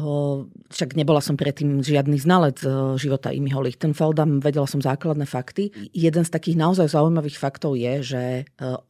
však 0.68 0.94
nebola 0.94 1.24
som 1.24 1.40
predtým 1.40 1.80
žiadny 1.80 2.20
znalec 2.20 2.60
života 3.00 3.32
Imiho 3.32 3.64
Lichtenfelda, 3.64 4.28
vedela 4.38 4.68
som 4.68 4.84
základné 4.84 5.24
fakty. 5.24 5.72
Jeden 5.96 6.22
z 6.22 6.30
takých 6.30 6.60
naozaj 6.60 6.92
zaujímavých 6.92 7.40
faktov 7.40 7.80
je, 7.80 8.04
že 8.04 8.22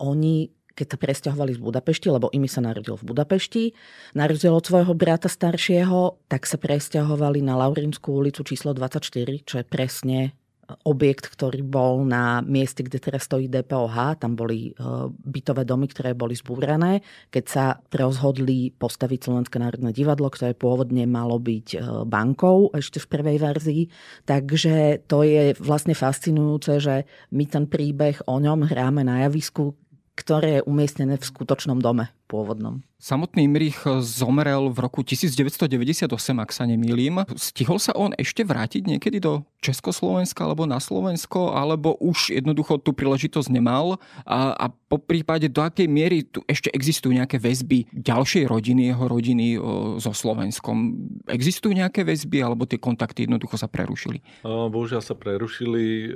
oni 0.02 0.50
keď 0.78 0.94
sa 0.94 0.98
presťahovali 1.02 1.58
z 1.58 1.60
Budapešti, 1.60 2.06
lebo 2.06 2.30
imi 2.30 2.46
sa 2.46 2.62
narodil 2.62 2.94
v 2.94 3.10
Budapešti, 3.10 3.74
na 4.14 4.30
rozdiel 4.30 4.54
od 4.54 4.62
svojho 4.62 4.94
brata 4.94 5.26
staršieho, 5.26 6.30
tak 6.30 6.46
sa 6.46 6.54
presťahovali 6.54 7.42
na 7.42 7.58
Laurinskú 7.58 8.14
ulicu 8.14 8.46
číslo 8.46 8.70
24, 8.70 9.10
čo 9.42 9.58
je 9.58 9.66
presne 9.66 10.38
objekt, 10.84 11.32
ktorý 11.32 11.64
bol 11.64 12.04
na 12.04 12.44
mieste, 12.44 12.84
kde 12.84 13.00
teraz 13.00 13.24
stojí 13.24 13.48
DPOH. 13.48 14.20
Tam 14.20 14.36
boli 14.36 14.68
e, 14.68 14.72
bytové 15.08 15.64
domy, 15.64 15.88
ktoré 15.88 16.12
boli 16.12 16.36
zbúrané. 16.36 17.00
Keď 17.32 17.44
sa 17.48 17.80
rozhodli 17.88 18.76
postaviť 18.76 19.20
Slovenské 19.24 19.56
národné 19.56 19.96
divadlo, 19.96 20.28
ktoré 20.28 20.52
pôvodne 20.52 21.08
malo 21.08 21.40
byť 21.40 21.68
e, 21.72 21.78
bankou 22.04 22.68
ešte 22.76 23.00
v 23.00 23.10
prvej 23.10 23.38
verzii. 23.40 23.82
Takže 24.28 25.08
to 25.08 25.24
je 25.24 25.56
vlastne 25.56 25.96
fascinujúce, 25.96 26.84
že 26.84 27.08
my 27.32 27.44
ten 27.48 27.64
príbeh 27.64 28.20
o 28.28 28.36
ňom 28.36 28.68
hráme 28.68 29.00
na 29.08 29.24
javisku, 29.24 29.72
ktoré 30.18 30.58
je 30.58 30.66
umiestnené 30.66 31.14
v 31.14 31.22
skutočnom 31.22 31.78
dome 31.78 32.10
pôvodnom. 32.26 32.82
Samotný 32.98 33.46
Imrich 33.46 33.86
zomrel 34.02 34.68
v 34.74 34.78
roku 34.82 35.06
1998, 35.06 36.10
ak 36.34 36.50
sa 36.50 36.66
nemýlim. 36.66 37.22
Stihol 37.38 37.78
sa 37.78 37.94
on 37.94 38.10
ešte 38.18 38.42
vrátiť 38.42 38.84
niekedy 38.84 39.22
do 39.22 39.46
Československa 39.62 40.42
alebo 40.42 40.66
na 40.66 40.82
Slovensko, 40.82 41.54
alebo 41.54 41.94
už 42.02 42.34
jednoducho 42.34 42.82
tú 42.82 42.90
príležitosť 42.90 43.48
nemal? 43.54 44.02
A, 44.26 44.52
a 44.58 44.66
po 44.68 44.98
prípade, 44.98 45.46
do 45.46 45.62
akej 45.62 45.86
miery 45.86 46.26
tu 46.26 46.42
ešte 46.50 46.68
existujú 46.74 47.14
nejaké 47.14 47.38
väzby 47.38 47.86
ďalšej 47.94 48.50
rodiny, 48.50 48.90
jeho 48.90 49.04
rodiny 49.06 49.46
o, 49.56 49.96
so 50.02 50.10
Slovenskom? 50.10 50.98
Existujú 51.30 51.78
nejaké 51.78 52.02
väzby, 52.02 52.42
alebo 52.42 52.66
tie 52.66 52.82
kontakty 52.82 53.24
jednoducho 53.30 53.54
sa 53.54 53.70
prerušili? 53.70 54.20
Bohužiaľ 54.44 55.00
sa 55.00 55.14
prerušili. 55.14 56.12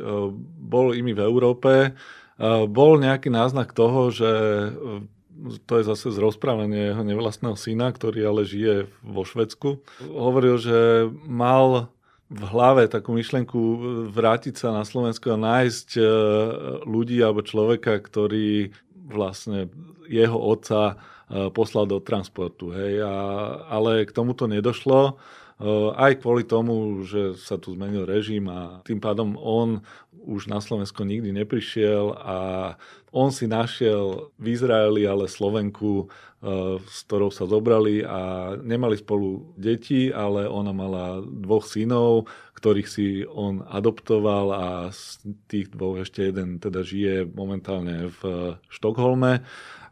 Bol 0.61 0.99
imi 0.99 1.15
v 1.15 1.23
Európe 1.23 1.95
bol 2.67 2.99
nejaký 2.99 3.31
náznak 3.31 3.71
toho, 3.71 4.11
že 4.11 4.31
e, 4.31 4.71
to 5.67 5.73
je 5.79 5.85
zase 5.87 6.11
z 6.11 6.19
rozprávania 6.19 6.91
jeho 6.91 7.03
nevlastného 7.07 7.55
syna, 7.55 7.95
ktorý 7.95 8.27
ale 8.27 8.43
žije 8.43 8.91
vo 9.07 9.23
Švedsku. 9.23 9.79
Hovoril, 10.11 10.59
že 10.59 11.07
mal 11.27 11.95
v 12.33 12.43
hlave 12.49 12.89
takú 12.89 13.13
myšlenku 13.13 13.61
vrátiť 14.11 14.57
sa 14.57 14.69
na 14.73 14.83
Slovensko 14.83 15.37
a 15.37 15.43
nájsť 15.43 15.89
e, 16.01 16.03
ľudí 16.89 17.21
alebo 17.21 17.45
človeka, 17.45 18.01
ktorý 18.01 18.73
vlastne 19.07 19.69
jeho 20.09 20.41
otca 20.41 20.97
e, 21.29 21.53
poslal 21.53 21.87
do 21.87 22.01
transportu. 22.01 22.73
Hej. 22.73 23.05
A, 23.05 23.15
ale 23.69 24.09
k 24.09 24.11
tomuto 24.11 24.49
nedošlo 24.49 25.21
aj 25.97 26.23
kvôli 26.23 26.49
tomu, 26.49 27.05
že 27.05 27.37
sa 27.39 27.61
tu 27.61 27.77
zmenil 27.77 28.09
režim 28.09 28.49
a 28.49 28.81
tým 28.83 28.99
pádom 28.99 29.37
on 29.39 29.85
už 30.23 30.47
na 30.47 30.63
Slovensko 30.63 31.03
nikdy 31.03 31.35
neprišiel 31.35 32.15
a 32.15 32.39
on 33.13 33.29
si 33.35 33.45
našiel 33.45 34.33
v 34.41 34.47
Izraeli 34.57 35.05
ale 35.05 35.29
Slovenku, 35.29 36.09
s 36.83 37.07
ktorou 37.07 37.31
sa 37.31 37.47
zobrali 37.47 38.03
a 38.03 38.55
nemali 38.59 38.99
spolu 38.99 39.55
deti, 39.55 40.11
ale 40.11 40.49
ona 40.49 40.75
mala 40.75 41.23
dvoch 41.23 41.63
synov, 41.67 42.27
ktorých 42.59 42.89
si 42.89 43.07
on 43.27 43.63
adoptoval 43.67 44.47
a 44.51 44.67
z 44.91 45.23
tých 45.47 45.71
dvoch 45.75 46.03
ešte 46.03 46.31
jeden 46.31 46.59
teda 46.59 46.83
žije 46.83 47.27
momentálne 47.31 48.11
v 48.23 48.55
Štokholme 48.71 49.43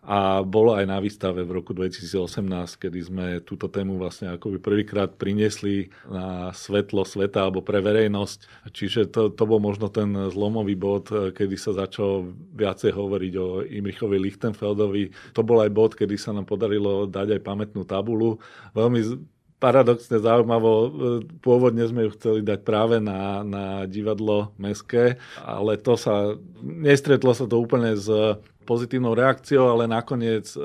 a 0.01 0.41
bolo 0.41 0.73
aj 0.73 0.89
na 0.89 0.97
výstave 0.97 1.45
v 1.45 1.61
roku 1.61 1.77
2018, 1.77 2.81
kedy 2.81 3.01
sme 3.05 3.27
túto 3.45 3.69
tému 3.69 4.01
vlastne 4.01 4.33
akoby 4.33 4.57
prvýkrát 4.57 5.13
priniesli 5.13 5.93
na 6.09 6.57
svetlo 6.57 7.05
sveta 7.05 7.45
alebo 7.45 7.61
pre 7.61 7.85
verejnosť. 7.85 8.73
Čiže 8.73 9.13
to, 9.13 9.29
to 9.29 9.45
bol 9.45 9.61
možno 9.61 9.93
ten 9.93 10.09
zlomový 10.33 10.73
bod, 10.73 11.13
kedy 11.13 11.57
sa 11.61 11.77
začalo 11.77 12.33
viacej 12.57 12.97
hovoriť 12.97 13.33
o 13.37 13.47
Imrichovi 13.61 14.17
Lichtenfeldovi. 14.17 15.37
To 15.37 15.45
bol 15.45 15.61
aj 15.61 15.71
bod, 15.71 15.93
kedy 15.93 16.17
sa 16.17 16.33
nám 16.33 16.49
podarilo 16.49 17.05
dať 17.05 17.37
aj 17.37 17.41
pamätnú 17.45 17.85
tabulu. 17.85 18.41
Veľmi 18.73 19.05
paradoxne 19.61 20.17
zaujímavo, 20.17 20.73
pôvodne 21.45 21.85
sme 21.85 22.09
ju 22.09 22.17
chceli 22.17 22.41
dať 22.41 22.65
práve 22.65 22.97
na, 22.97 23.45
na 23.45 23.65
divadlo 23.85 24.57
meské, 24.57 25.21
ale 25.45 25.77
to 25.77 26.01
sa, 26.01 26.35
nestretlo 26.65 27.37
sa 27.37 27.45
to 27.45 27.61
úplne 27.61 27.93
s 27.93 28.09
pozitívnou 28.71 29.19
reakciou, 29.19 29.67
ale 29.67 29.91
nakoniec 29.91 30.47
e, 30.55 30.61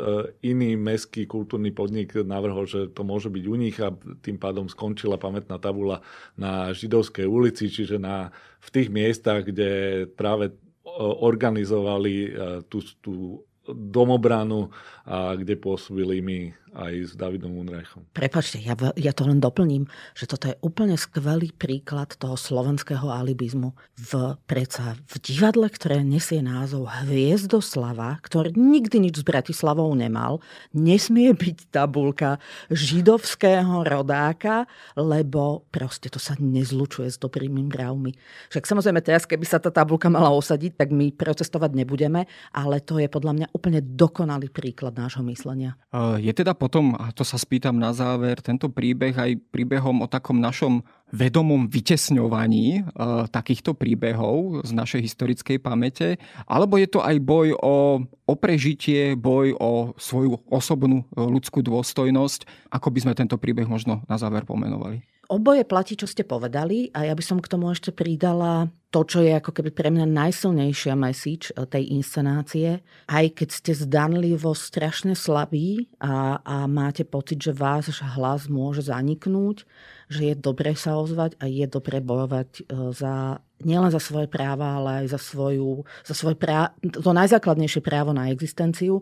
iný 0.46 0.78
meský 0.78 1.26
kultúrny 1.26 1.74
podnik 1.74 2.14
navrhol, 2.14 2.70
že 2.70 2.94
to 2.94 3.02
môže 3.02 3.34
byť 3.34 3.44
u 3.50 3.56
nich 3.58 3.78
a 3.82 3.90
tým 4.22 4.38
pádom 4.38 4.70
skončila 4.70 5.18
pamätná 5.18 5.58
tabula 5.58 6.06
na 6.38 6.70
Židovskej 6.70 7.26
ulici, 7.26 7.66
čiže 7.66 7.98
na, 7.98 8.30
v 8.62 8.70
tých 8.70 8.94
miestach, 8.94 9.50
kde 9.50 10.06
práve 10.14 10.52
e, 10.52 10.54
organizovali 11.02 12.14
e, 12.14 12.30
tú, 12.70 12.86
tú 13.02 13.42
domobranu 13.66 14.70
a 15.10 15.34
kde 15.34 15.58
pôsobili 15.58 16.22
my 16.22 16.54
aj 16.76 16.94
s 17.08 17.12
Davidom 17.16 17.56
Unreichom. 17.56 18.04
Prepačte, 18.12 18.60
ja, 18.60 18.76
ja 19.00 19.12
to 19.16 19.24
len 19.24 19.40
doplním, 19.40 19.88
že 20.12 20.28
toto 20.28 20.52
je 20.52 20.60
úplne 20.60 21.00
skvelý 21.00 21.56
príklad 21.56 22.12
toho 22.20 22.36
slovenského 22.36 23.08
alibizmu 23.08 23.72
v, 23.96 24.36
predsa 24.44 25.00
v 25.08 25.16
divadle, 25.24 25.72
ktoré 25.72 26.04
nesie 26.04 26.44
názov 26.44 26.92
Hviezdoslava, 26.92 28.20
ktorý 28.22 28.54
nikdy 28.60 29.08
nič 29.08 29.24
s 29.24 29.26
Bratislavou 29.26 29.88
nemal, 29.96 30.44
nesmie 30.76 31.32
byť 31.32 31.72
tabulka 31.72 32.44
židovského 32.68 33.88
rodáka, 33.88 34.68
lebo 35.00 35.64
proste 35.72 36.12
to 36.12 36.20
sa 36.20 36.36
nezlučuje 36.36 37.08
s 37.08 37.16
dobrými 37.16 37.72
mravmi. 37.72 38.12
Však 38.52 38.68
samozrejme 38.68 39.00
teraz, 39.00 39.24
keby 39.24 39.48
sa 39.48 39.64
tá 39.64 39.72
tabulka 39.72 40.12
mala 40.12 40.36
osadiť, 40.36 40.76
tak 40.76 40.92
my 40.92 41.16
protestovať 41.16 41.72
nebudeme, 41.72 42.28
ale 42.52 42.84
to 42.84 43.00
je 43.00 43.08
podľa 43.08 43.32
mňa 43.32 43.48
úplne 43.56 43.80
dokonalý 43.80 44.52
príklad 44.52 45.00
nášho 45.00 45.24
myslenia. 45.32 45.80
Je 46.20 46.36
teda 46.36 46.52
potom, 46.66 46.98
a 46.98 47.14
to 47.14 47.22
sa 47.22 47.38
spýtam 47.38 47.78
na 47.78 47.94
záver, 47.94 48.42
tento 48.42 48.74
príbeh 48.74 49.14
aj 49.14 49.38
príbehom 49.54 50.02
o 50.02 50.10
takom 50.10 50.42
našom 50.42 50.82
vedomom 51.14 51.70
vytesňovaní 51.70 52.82
e, 52.82 52.84
takýchto 53.30 53.78
príbehov 53.78 54.66
z 54.66 54.74
našej 54.74 55.06
historickej 55.06 55.62
pamäte, 55.62 56.18
alebo 56.50 56.82
je 56.82 56.90
to 56.90 57.06
aj 57.06 57.22
boj 57.22 57.54
o, 57.62 58.02
o 58.02 58.34
prežitie, 58.34 59.14
boj 59.14 59.54
o 59.62 59.94
svoju 60.02 60.42
osobnú 60.50 61.06
e, 61.06 61.22
ľudskú 61.22 61.62
dôstojnosť, 61.62 62.74
ako 62.74 62.90
by 62.90 63.00
sme 63.06 63.14
tento 63.14 63.38
príbeh 63.38 63.70
možno 63.70 64.02
na 64.10 64.18
záver 64.18 64.50
pomenovali? 64.50 65.06
Oboje 65.26 65.66
platí, 65.66 65.98
čo 65.98 66.06
ste 66.06 66.22
povedali 66.22 66.94
a 66.94 67.10
ja 67.10 67.14
by 67.18 67.24
som 67.26 67.42
k 67.42 67.50
tomu 67.50 67.74
ešte 67.74 67.90
pridala 67.90 68.70
to, 68.94 69.02
čo 69.02 69.20
je 69.26 69.34
ako 69.34 69.52
keby 69.58 69.74
pre 69.74 69.90
mňa 69.90 70.06
najsilnejšia 70.06 70.94
message 70.94 71.50
eh, 71.50 71.66
tej 71.66 71.98
inscenácie. 71.98 72.86
Aj 73.10 73.26
keď 73.26 73.50
ste 73.50 73.72
zdanlivo 73.74 74.54
strašne 74.54 75.18
slabí 75.18 75.90
a, 75.98 76.40
a 76.46 76.70
máte 76.70 77.02
pocit, 77.04 77.42
že 77.42 77.58
váš 77.58 78.00
hlas 78.16 78.46
môže 78.46 78.86
zaniknúť, 78.86 79.66
že 80.14 80.22
je 80.30 80.36
dobre 80.38 80.78
sa 80.78 80.96
ozvať 81.02 81.36
a 81.42 81.50
je 81.50 81.66
dobre 81.66 82.06
bojovať 82.06 82.50
eh, 82.62 82.94
za, 82.94 83.42
nielen 83.66 83.90
za 83.90 84.00
svoje 84.00 84.30
práva, 84.30 84.78
ale 84.78 85.04
aj 85.04 85.18
za, 85.18 85.20
svoju, 85.20 85.90
za 86.06 86.14
svoje 86.14 86.38
právo, 86.38 86.78
to 86.86 87.12
najzákladnejšie 87.12 87.82
právo 87.82 88.14
na 88.14 88.30
existenciu 88.30 89.02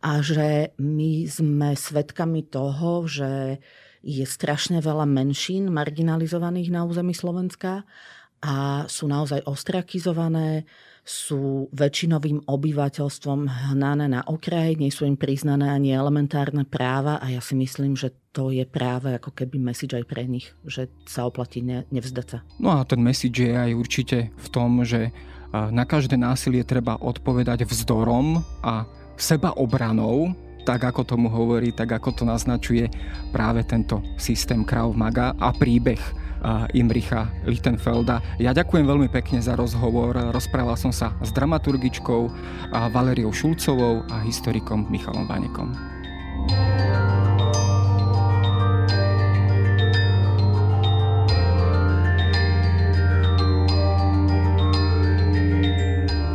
a 0.00 0.24
že 0.24 0.72
my 0.80 1.28
sme 1.28 1.76
svedkami 1.76 2.48
toho, 2.48 3.04
že 3.04 3.60
je 4.02 4.24
strašne 4.24 4.78
veľa 4.78 5.06
menšín 5.08 5.70
marginalizovaných 5.70 6.68
na 6.70 6.86
území 6.86 7.12
Slovenska 7.12 7.82
a 8.38 8.86
sú 8.86 9.10
naozaj 9.10 9.42
ostrakizované, 9.50 10.62
sú 11.02 11.72
väčšinovým 11.72 12.44
obyvateľstvom 12.44 13.72
hnané 13.72 14.12
na 14.12 14.20
okraj, 14.28 14.76
nie 14.76 14.92
sú 14.92 15.08
im 15.08 15.16
priznané 15.16 15.72
ani 15.72 15.96
elementárne 15.96 16.68
práva 16.68 17.16
a 17.18 17.32
ja 17.32 17.40
si 17.40 17.56
myslím, 17.56 17.96
že 17.96 18.12
to 18.30 18.52
je 18.52 18.62
práve 18.68 19.16
ako 19.16 19.32
keby 19.32 19.56
message 19.56 19.96
aj 19.96 20.04
pre 20.04 20.28
nich, 20.28 20.52
že 20.68 20.92
sa 21.08 21.24
oplatí 21.24 21.64
ne, 21.64 21.88
nevzdať 21.88 22.26
sa. 22.28 22.38
No 22.60 22.76
a 22.76 22.84
ten 22.84 23.00
message 23.00 23.40
je 23.40 23.56
aj 23.56 23.72
určite 23.72 24.30
v 24.36 24.48
tom, 24.52 24.84
že 24.84 25.10
na 25.48 25.88
každé 25.88 26.20
násilie 26.20 26.60
treba 26.60 27.00
odpovedať 27.00 27.64
vzdorom 27.64 28.44
a 28.60 28.84
seba 29.16 29.56
obranou, 29.56 30.36
tak 30.62 30.86
ako 30.88 31.04
tomu 31.04 31.28
hovorí, 31.28 31.74
tak 31.74 31.92
ako 31.98 32.22
to 32.22 32.24
naznačuje 32.24 32.88
práve 33.34 33.66
tento 33.66 34.00
systém 34.16 34.62
Krav 34.62 34.94
Maga 34.96 35.34
a 35.36 35.52
príbeh 35.52 36.00
Imricha 36.70 37.26
Lichtenfelda. 37.42 38.22
Ja 38.38 38.54
ďakujem 38.54 38.86
veľmi 38.86 39.10
pekne 39.10 39.42
za 39.42 39.58
rozhovor. 39.58 40.14
Rozprával 40.30 40.78
som 40.78 40.94
sa 40.94 41.10
s 41.18 41.34
dramaturgičkou 41.34 42.30
Valeriou 42.94 43.34
Šulcovou 43.34 44.06
a 44.06 44.22
historikom 44.22 44.86
Michalom 44.86 45.26
Vanekom. 45.26 45.74
To 46.46 47.17